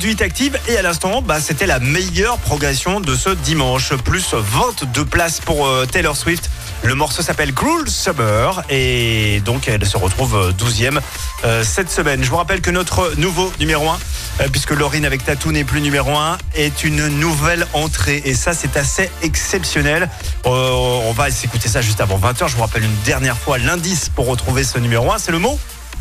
[0.03, 3.95] Active et à l'instant, bah, c'était la meilleure progression de ce dimanche.
[3.95, 6.51] Plus 22 places pour euh, Taylor Swift.
[6.83, 10.99] Le morceau s'appelle Cruel Summer et donc elle se retrouve 12e
[11.45, 12.25] euh, cette semaine.
[12.25, 13.99] Je vous rappelle que notre nouveau numéro 1,
[14.41, 18.55] euh, puisque Laurine avec Tatou n'est plus numéro 1, est une nouvelle entrée et ça
[18.55, 20.11] c'est assez exceptionnel.
[20.47, 20.71] Euh,
[21.07, 22.49] on va s'écouter ça juste avant 20h.
[22.49, 25.59] Je vous rappelle une dernière fois l'indice pour retrouver ce numéro 1, c'est le mot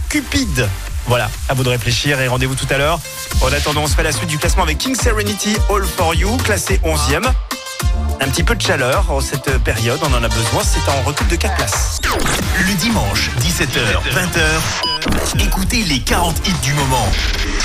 [0.10, 0.68] Cupid.
[1.07, 2.99] Voilà, à vous de réfléchir et rendez-vous tout à l'heure.
[3.41, 6.38] En attendant, on se fait la suite du classement avec King Serenity All For You,
[6.38, 7.23] classé 11e.
[8.22, 11.28] Un petit peu de chaleur en cette période, on en a besoin, c'est en recul
[11.28, 11.99] de 4 places.
[12.68, 17.07] Le dimanche, 17h, 20h, écoutez les 40 hits du moment.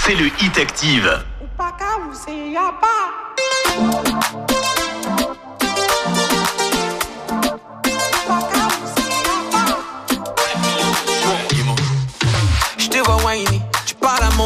[0.05, 1.23] C'est le Hit Active.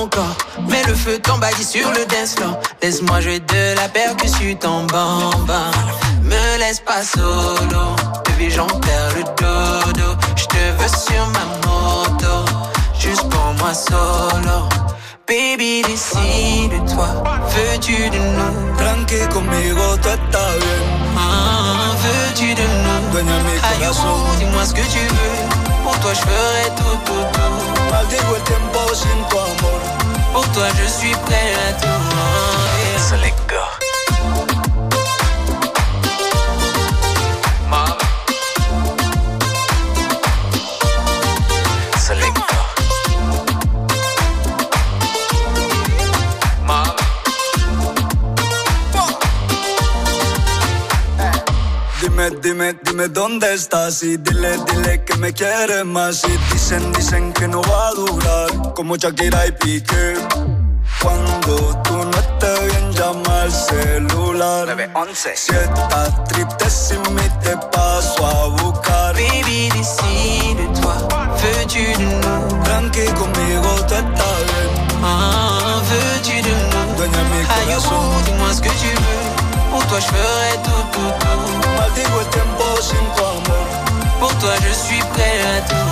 [0.00, 0.36] Mon corps.
[0.68, 2.58] Mets le feu, t'emballe sur le dance floor.
[2.82, 5.62] Laisse-moi jouer de la percussion en bamba.
[6.22, 7.82] Me laisse pas solo,
[8.24, 10.08] baby j'en perds le dodo.
[10.36, 12.34] Je te veux sur ma moto,
[12.98, 14.58] juste pour moi solo.
[15.28, 17.08] Baby décide-toi,
[17.52, 18.76] veux-tu de nous?
[18.78, 20.80] Tranqui conmigo, tú estás bien.
[21.16, 22.90] Ah, veux-tu de nous?
[23.12, 25.59] Oh, dis-moi ce que tu veux.
[25.82, 27.90] Pour toi, je ferai tout, tout, tout.
[27.90, 29.80] Maldigo el tiempo sin tu amor.
[30.32, 31.86] Pour toi, je suis prêt à tout.
[33.50, 33.89] Yeah.
[52.20, 56.22] Dime, dime, dime dónde estás y dile, dile que me quieres más.
[56.24, 60.16] Y dicen, dicen que no va a durar como Shakira y Piqué.
[61.02, 64.66] Cuando tú no estés bien, llama al celular.
[64.66, 65.32] 911.
[65.34, 69.14] Si estás triste sin mí, te paso a buscar.
[69.14, 70.96] Baby, décide-toi,
[71.40, 72.64] veux-tu de nous?
[72.64, 74.98] Tranqui conmigo, tú estás bien.
[75.02, 76.96] Ah, veux-tu de nous?
[76.98, 77.94] Dueña mi corazón.
[77.94, 79.70] oh, dis-moi ce que tu veux.
[79.70, 81.29] Pour toi, je ferai tout, tout, tout.
[84.18, 85.89] Pour toi, je suis prêt à tout.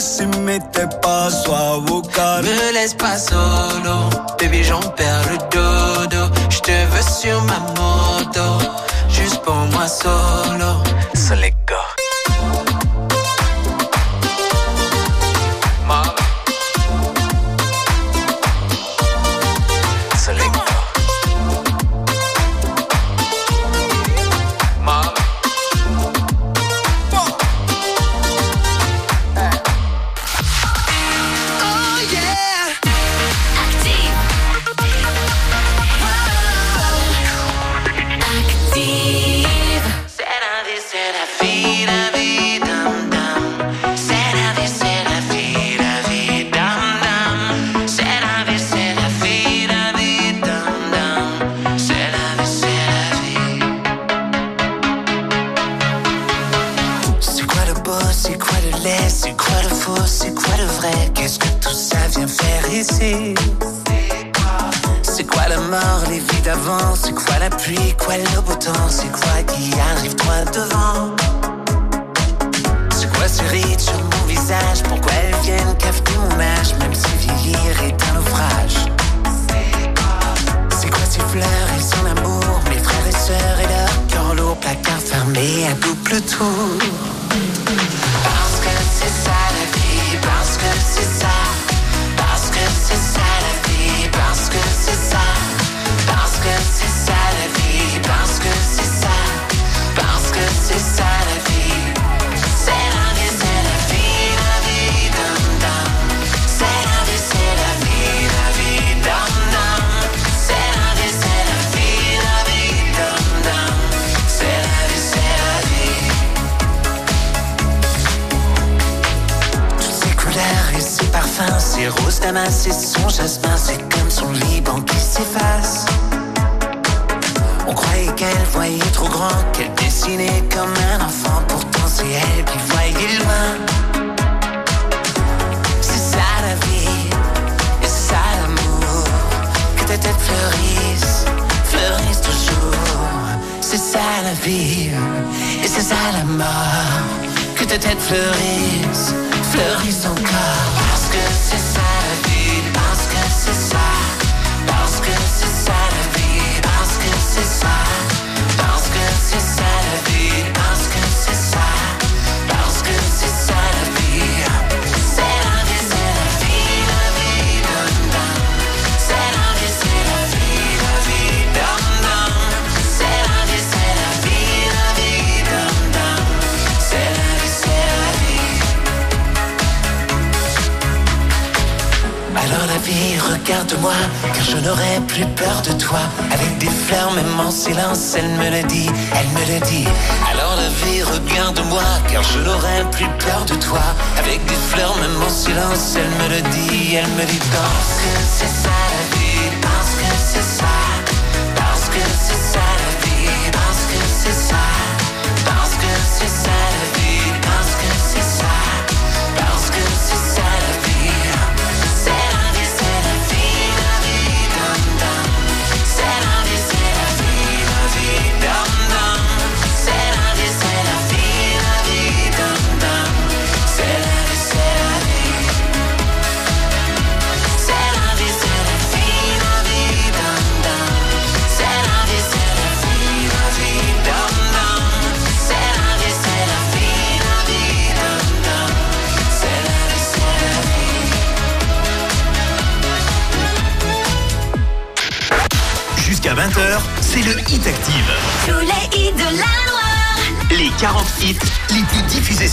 [0.00, 1.78] Sin mí, te paso a.
[2.42, 4.08] Me laisse pas solo,
[4.38, 6.32] baby j'en perds le dodo.
[6.48, 8.58] Je te veux sur ma moto,
[9.08, 10.69] juste pour moi solo.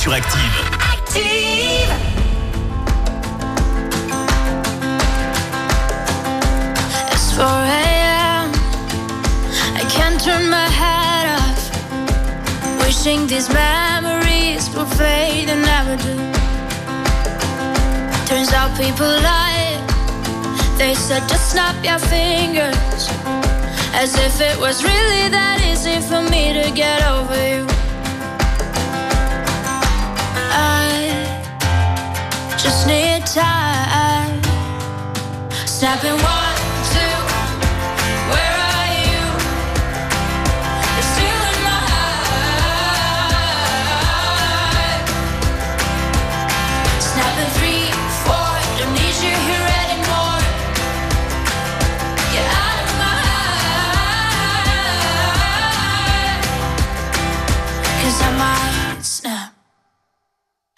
[0.07, 0.36] sur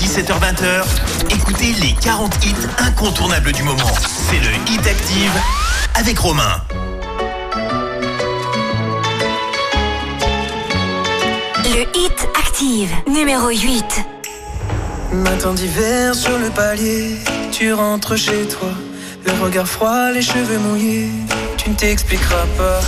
[0.00, 0.82] 17h-20h,
[1.28, 3.92] écoutez les 40 hits incontournables du moment.
[4.30, 5.32] C'est le Hit Active
[5.94, 6.62] avec Romain.
[11.64, 13.84] Le Hit Active, numéro 8.
[15.12, 17.18] Matin d'hiver sur le palier,
[17.52, 18.70] tu rentres chez toi.
[19.26, 21.10] Le regard froid, les cheveux mouillés,
[21.58, 22.80] tu ne t'expliqueras pas.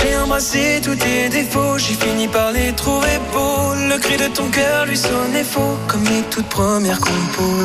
[0.00, 3.74] J'ai embrassé tous tes défauts, j'ai fini par les trouver beaux.
[3.90, 7.64] Le cri de ton cœur lui sonnait faux, comme les toutes premières compos.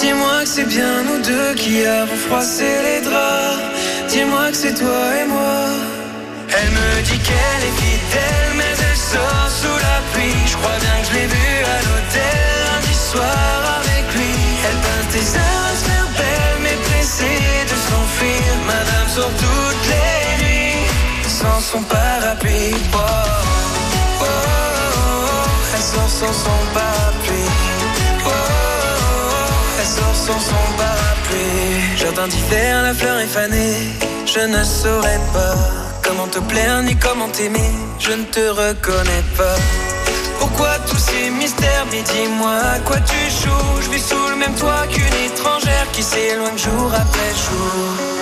[0.00, 3.62] Dis-moi que c'est bien nous deux qui avons froissé les draps.
[4.08, 5.58] Dis-moi que c'est toi et moi.
[6.48, 10.42] Elle me dit qu'elle est fidèle, mais elle sort sous la pluie.
[10.50, 14.34] Je crois bien que je l'ai vue à l'hôtel lundi soir avec lui.
[14.66, 18.50] Elle peint tes heures à mais pressée de s'enfuir.
[18.66, 19.61] Madame nuits
[21.42, 22.74] sans son parapluie.
[22.94, 22.98] Oh,
[25.74, 27.50] elle sort sans son parapluie.
[28.24, 28.28] Oh.
[29.80, 31.96] elle sort sans son parapluie.
[31.96, 33.76] Jardin d'hiver, la fleur est fanée.
[34.26, 35.56] Je ne saurais pas
[36.04, 37.72] comment te plaire ni comment t'aimer.
[37.98, 39.58] Je ne te reconnais pas.
[40.38, 41.86] Pourquoi tous ces mystères?
[41.90, 43.82] Mais dis-moi à quoi tu joues?
[43.82, 48.21] Je vis sous le même toit qu'une étrangère Qui s'éloigne jour après jour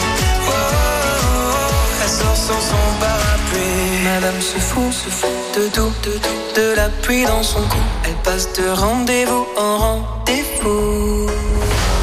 [2.11, 4.03] Sort sans son parapluie.
[4.03, 7.83] Madame se fout, se fout de tout, de tout, de la pluie dans son cou.
[8.05, 11.27] Elle passe de rendez-vous en rendez-vous.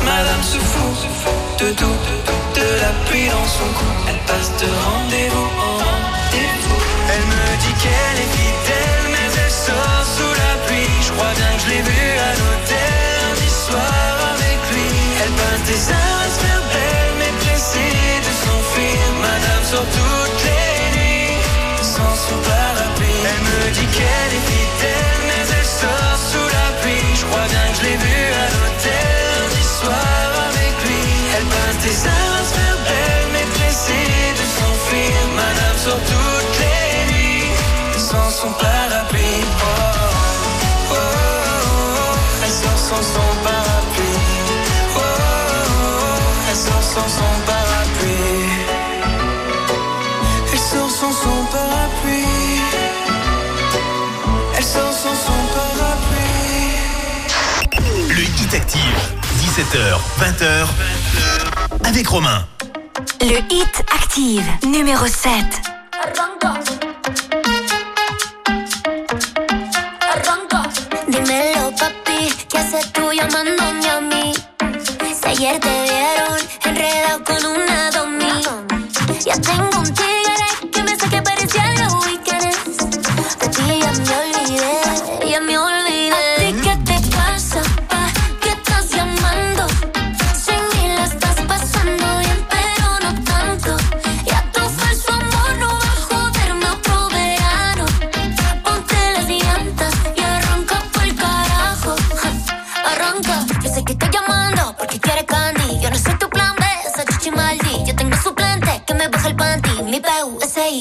[0.04, 3.90] Madame se fout, se fout de tout, de tout, de la pluie dans son cou.
[4.08, 6.80] Elle passe de rendez-vous en rendez-vous.
[7.12, 10.94] Elle me dit qu'elle est fidèle, mais elle sort sous la pluie.
[11.06, 14.90] Je crois bien que je l'ai vue à l'hôtel lundi soir avec lui.
[15.22, 16.62] Elle peint des heures à se faire
[17.18, 17.97] mais s'enfuir.
[19.70, 21.36] Sort toutes les nuits
[21.82, 23.20] sans son parapluie.
[23.30, 27.10] Elle me dit qu'elle est fidèle, mais elle sort sous la pluie.
[27.14, 31.04] Je crois bien que je l'ai vue à l'hôtel lundi soir avec lui.
[31.36, 32.64] Elle peint des heures à se
[33.34, 33.46] mais
[34.40, 35.18] de s'enfuir.
[35.36, 37.52] Madame sort toutes les nuits
[37.98, 39.44] sans son parapluie.
[39.52, 39.76] Oh,
[40.68, 44.24] oh, oh, oh, elle sort sans son parapluie.
[44.96, 45.12] Oh, oh,
[45.68, 47.57] oh, elle sort sans son parapluie.
[54.58, 56.18] Elle sort sans son parapluie.
[58.12, 58.98] Le Hit Active,
[59.38, 60.66] 17h, 20h,
[61.84, 62.44] avec Romain.
[63.20, 65.44] Le Hit Active, numéro 7.
[71.06, 74.34] Dímelo, papi, ¿qué haces tú llamándome a mí?
[75.22, 78.42] Si ayer te vieron enredado con una domi.
[79.24, 80.27] Ya tengo un tigre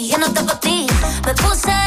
[0.09, 0.88] yo no te pa' ti.
[1.26, 1.86] Me puse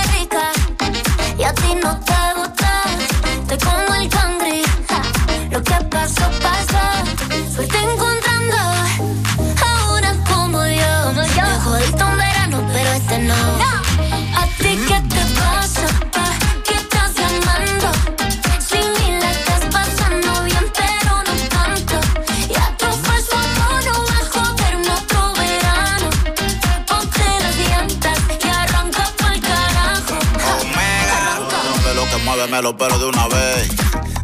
[32.62, 33.68] lo que mueve los pelos de una vez.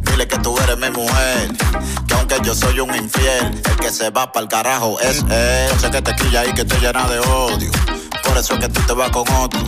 [0.02, 1.52] Dile que tú eres mi mujer.
[2.06, 5.68] Que aunque yo soy un infiel, el que se va pa'l carajo es él.
[5.72, 7.70] Yo sé que te quilla y que te llena de odio.
[8.24, 9.60] Por eso es que tú te vas con otro.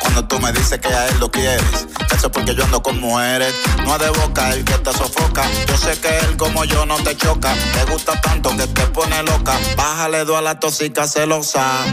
[0.00, 3.00] Cuando tú me dices que a él lo quieres, eso es porque yo ando con
[3.00, 3.54] mujeres.
[3.84, 5.44] No es de boca el que te sofoca.
[5.66, 7.54] Yo sé que él como yo no te choca.
[7.72, 9.58] Te gusta tanto que te pone loca.
[9.76, 11.84] Bájale dos a la tóxica celosa.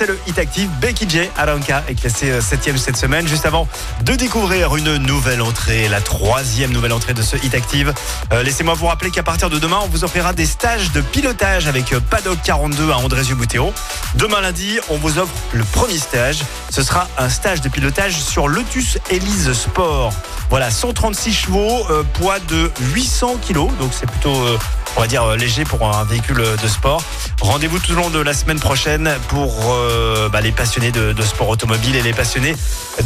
[0.00, 0.70] C'est le Hit Active.
[0.80, 3.28] Becky J, Alanka est classée 7ème cette semaine.
[3.28, 3.68] Juste avant
[4.02, 7.92] de découvrir une nouvelle entrée, la troisième nouvelle entrée de ce Hit Active.
[8.32, 11.66] Euh, Laissez-moi vous rappeler qu'à partir de demain, on vous offrira des stages de pilotage
[11.66, 13.74] avec euh, Paddock 42 à Andrézieux-Boutéo.
[14.14, 16.38] Demain lundi, on vous offre le premier stage.
[16.70, 20.14] Ce sera un stage de pilotage sur Lotus Elise Sport.
[20.48, 23.70] Voilà, 136 chevaux, euh, poids de 800 kilos.
[23.78, 24.34] Donc c'est plutôt...
[24.34, 24.56] euh,
[25.00, 27.02] on dire euh, léger pour un véhicule de sport.
[27.40, 31.22] Rendez-vous tout au long de la semaine prochaine pour euh, bah, les passionnés de, de
[31.22, 32.54] sport automobile et les passionnés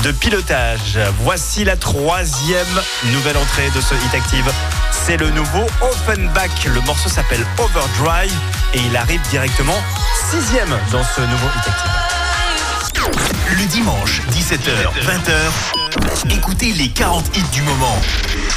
[0.02, 0.98] de pilotage.
[1.20, 4.50] Voici la troisième nouvelle entrée de ce Hit Active.
[4.90, 6.64] C'est le nouveau Offenbach.
[6.66, 8.32] Le morceau s'appelle Overdrive
[8.74, 9.78] et il arrive directement
[10.30, 13.33] sixième dans ce nouveau Hit Active.
[13.50, 17.96] Le dimanche, 17h, 20h, écoutez les 40 hits du moment.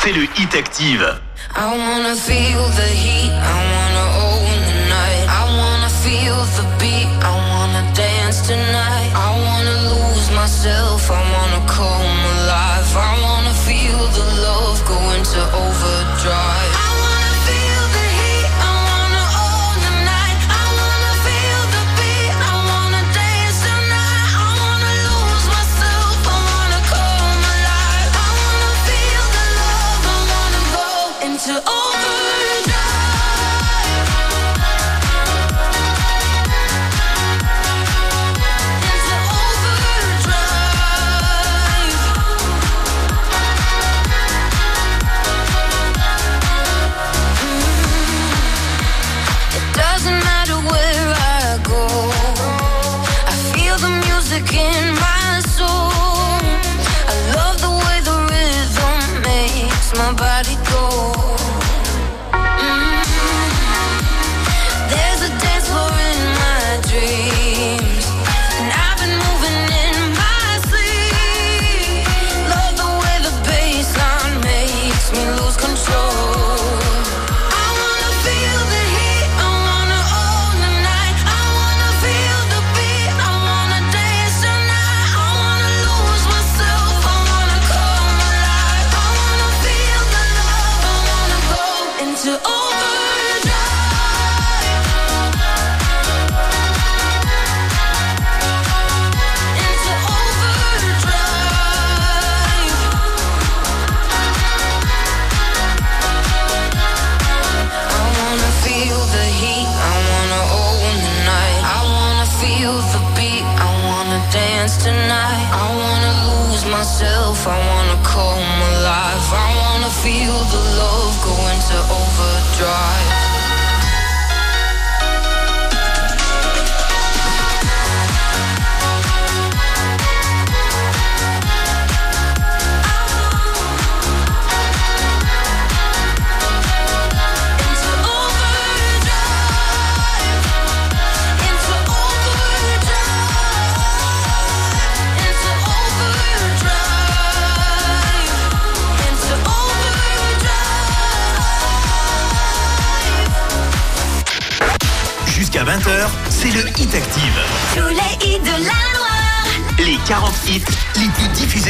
[0.02, 1.20] C'est le Hit Active.
[1.56, 5.28] I wanna feel the heat, I wanna own the night.
[5.28, 9.12] I wanna feel the beat, I wanna dance tonight.
[9.14, 12.96] I wanna lose myself, I wanna come alive.
[12.96, 13.27] I wanna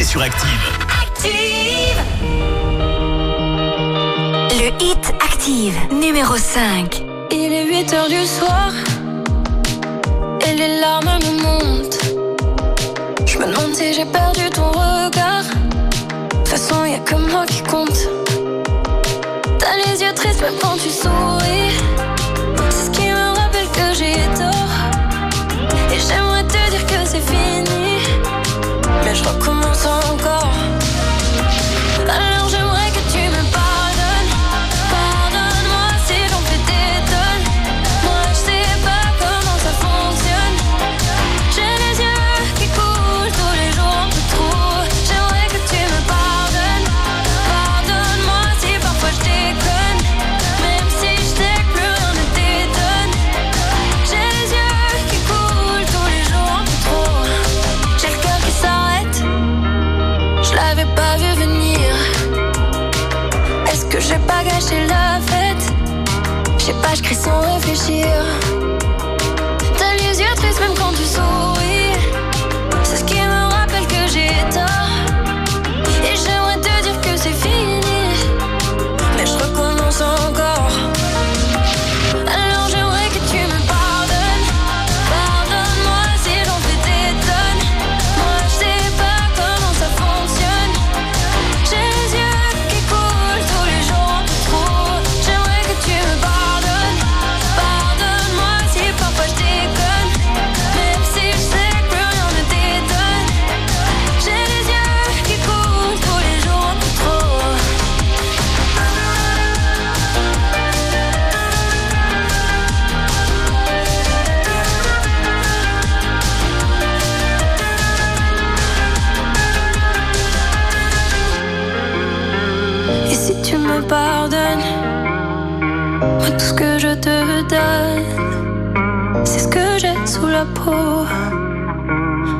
[0.03, 0.49] sur Active.
[1.02, 1.98] Active.
[4.52, 7.03] Le hit Active, numéro 5.
[7.32, 8.72] Il est 8 heures du soir
[10.45, 11.99] et les larmes me montent.
[13.26, 15.44] Je me demande si j'ai perdu ton regard.
[15.44, 17.86] De toute façon, y a que moi qui compte.
[29.27, 30.17] Mais je recommence encore.
[30.43, 30.56] Alors
[66.68, 68.07] sais pas, je crie sans réfléchir.
[69.77, 71.66] T'as les yeux tristes même quand tu souris.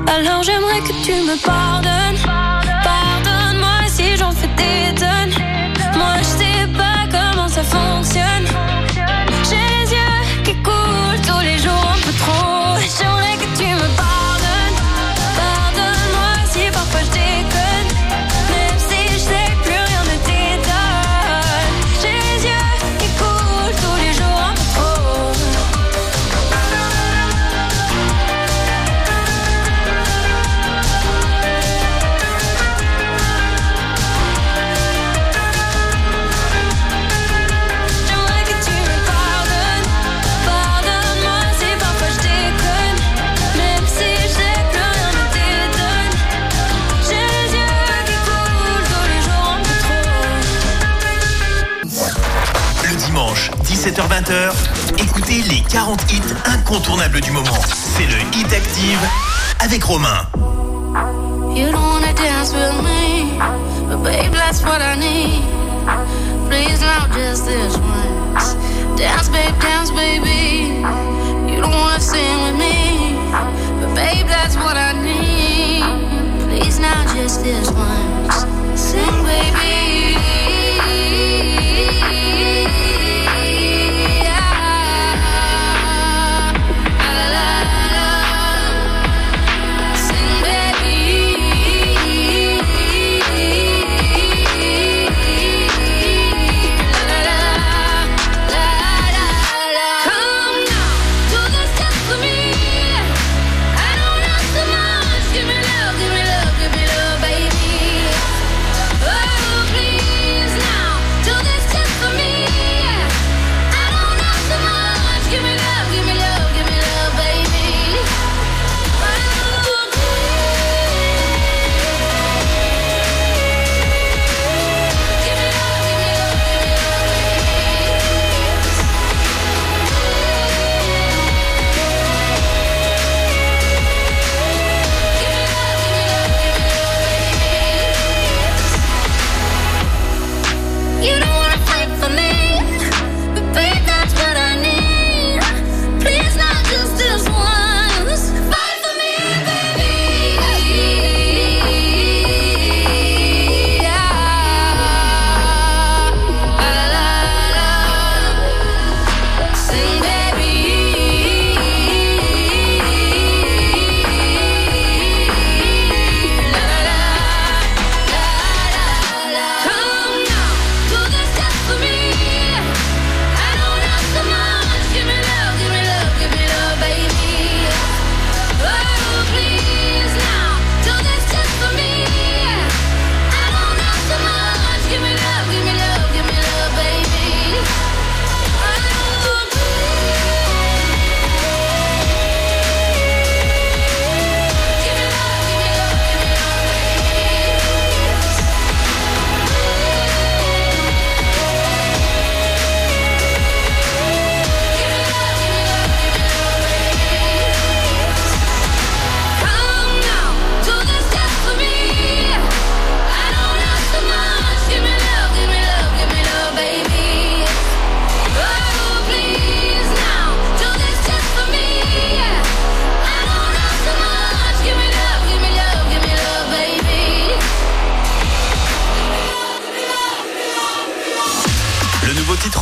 [0.08, 1.37] Alors j'aimerais que tu me
[53.88, 57.58] 17h-20h, écoutez les 40 hits incontournables du moment.
[57.72, 59.00] C'est le Hit Active
[59.62, 60.28] avec Romain.
[61.56, 63.40] You don't wanna dance with me,
[63.88, 65.42] but babe, that's what I need.
[66.50, 68.58] Please, not just this once.
[68.98, 70.84] Dance, babe, dance, baby.
[71.50, 73.16] You don't wanna sing with me,
[73.80, 75.86] but babe, that's what I need.
[76.50, 78.46] Please, not just this once.
[78.76, 79.77] Sing, baby.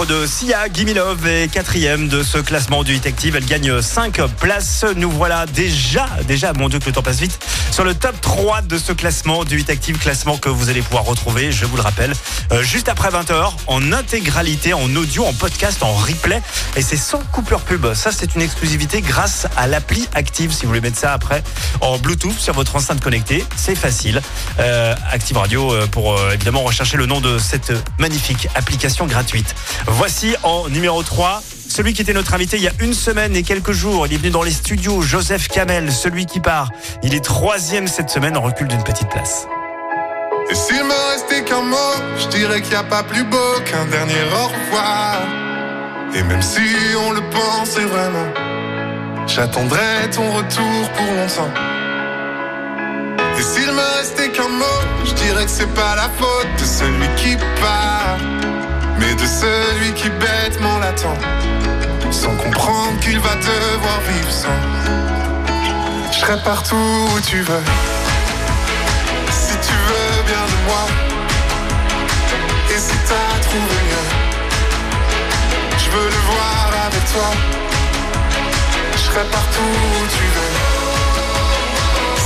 [0.08, 3.36] De Sia, Gimme Love, est quatrième de ce classement du Hit Active.
[3.36, 4.86] Elle gagne 5 places.
[4.96, 7.40] Nous voilà déjà, déjà, mon Dieu que le temps passe vite,
[7.76, 9.98] sur le top 3 de ce classement du Hit Active.
[9.98, 12.14] Classement que vous allez pouvoir retrouver, je vous le rappelle,
[12.54, 16.42] euh, juste après 20h, en intégralité, en audio, en podcast, en replay.
[16.78, 17.94] Et c'est sans coupure pub.
[17.94, 20.54] Ça, c'est une exclusivité grâce à l'appli Active.
[20.54, 21.44] Si vous voulez mettre ça après
[21.82, 24.22] en Bluetooth sur votre enceinte connectée, c'est facile.
[24.60, 29.54] Euh, Active Radio euh, pour évidemment rechercher le nom de cette magnifique application gratuite.
[29.86, 31.44] Voici en numéro 3
[31.76, 34.08] celui qui était notre invité il y a une semaine et quelques jours.
[34.08, 36.72] Il est venu dans les studios, Joseph Kamel, celui qui part.
[37.04, 39.46] Il est troisième cette semaine en recul d'une petite place.
[40.50, 43.84] Et s'il me restait qu'un mot, je dirais qu'il n'y a pas plus beau qu'un
[43.88, 45.18] dernier au revoir.
[46.16, 46.62] Et même si
[46.98, 48.30] on le pensait vraiment,
[49.28, 51.54] j'attendrai ton retour pour longtemps.
[53.38, 57.08] Et s'il me restait qu'un mot, je dirais que c'est pas la faute de celui
[57.18, 58.18] qui part.
[59.00, 61.18] mais de celui qui bêtement l'attend,
[62.16, 64.60] sans comprendre qu'il va devoir vivre sans.
[66.12, 66.76] Je serai partout
[67.14, 67.66] où tu veux,
[69.30, 70.84] si tu veux bien de moi,
[72.74, 74.10] et si t'as trouvé mieux,
[75.84, 77.30] je veux le voir avec toi.
[78.94, 80.54] Je serai partout où tu veux,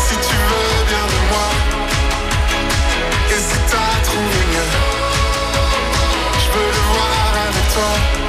[0.05, 1.47] si tu veux bien de moi,
[3.33, 4.71] et si t'as trouvé mieux.
[6.43, 8.28] Je veux le voir avec toi.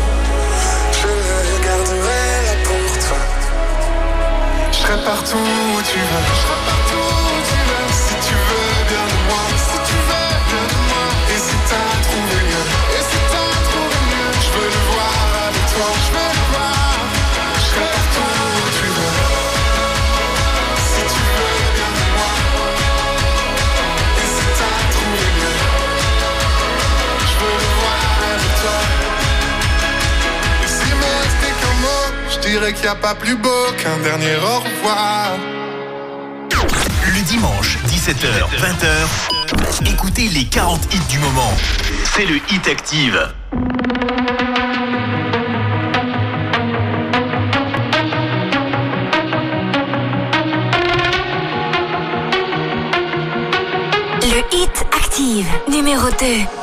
[4.91, 6.25] serai partout où tu veux.
[6.27, 7.87] Je serai partout où tu veux.
[7.93, 11.05] Si tu veux bien de moi, si tu veux bien de moi.
[11.33, 15.15] Et si t'as trouvé mieux, et si t'as trouvé mieux, je veux le voir
[15.47, 15.87] avec toi.
[16.05, 16.90] Je veux le voir.
[32.43, 35.37] Je dirais qu'il n'y a pas plus beau qu'un dernier au revoir.
[37.05, 41.53] Le dimanche, 17h, 20h, écoutez les 40 hits du moment.
[42.03, 43.29] C'est le Hit Active.
[54.23, 56.60] Le hit active numéro 2.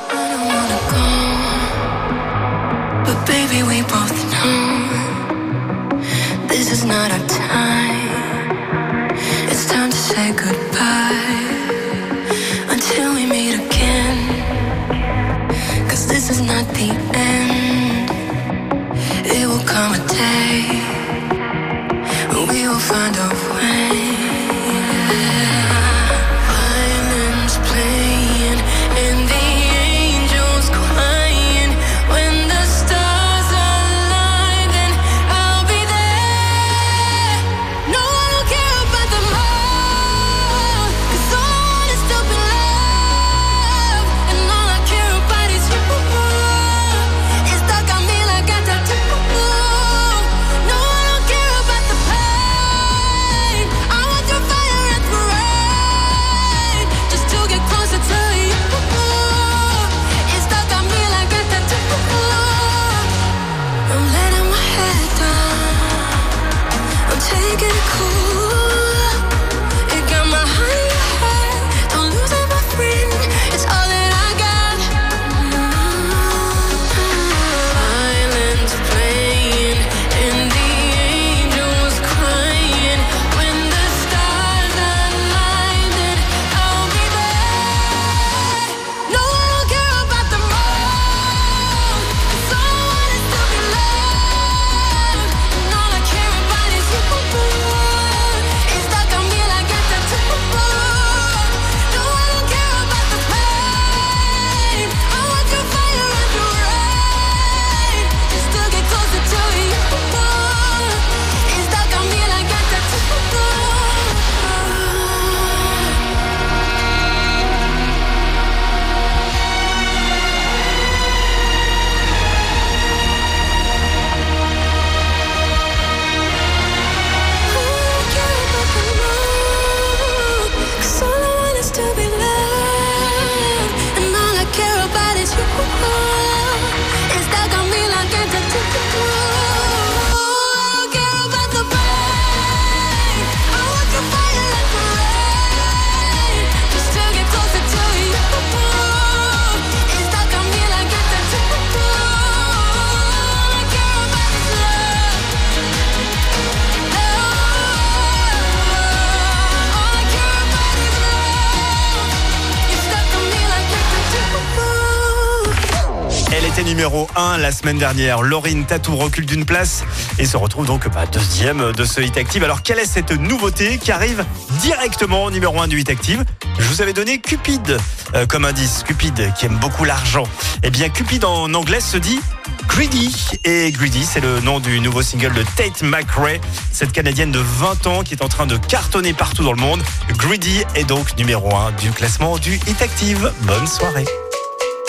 [167.49, 168.21] La semaine dernière.
[168.21, 169.83] Laurine Tatou recule d'une place
[170.19, 172.45] et se retrouve donc bah, deuxième de ce Hit Active.
[172.45, 174.23] Alors quelle est cette nouveauté qui arrive
[174.61, 176.27] directement au numéro 1 du Hit Active?
[176.59, 177.79] Je vous avais donné Cupid
[178.15, 178.83] euh, comme indice.
[178.87, 180.25] Cupid qui aime beaucoup l'argent.
[180.63, 182.21] Eh bien Cupid en anglais se dit
[182.69, 183.17] Greedy.
[183.45, 187.87] Et Greedy, c'est le nom du nouveau single de Tate McRae, cette Canadienne de 20
[187.87, 189.83] ans qui est en train de cartonner partout dans le monde.
[190.19, 193.33] Greedy est donc numéro 1 du classement du Hit Active.
[193.47, 194.05] Bonne soirée.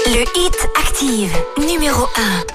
[0.06, 2.46] Le Hit Active, numéro 1.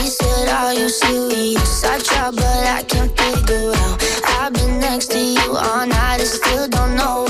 [0.00, 1.84] He said, Are you serious?
[1.84, 4.02] I try, but I can't figure out.
[4.40, 7.29] I've been next to you all night and still don't know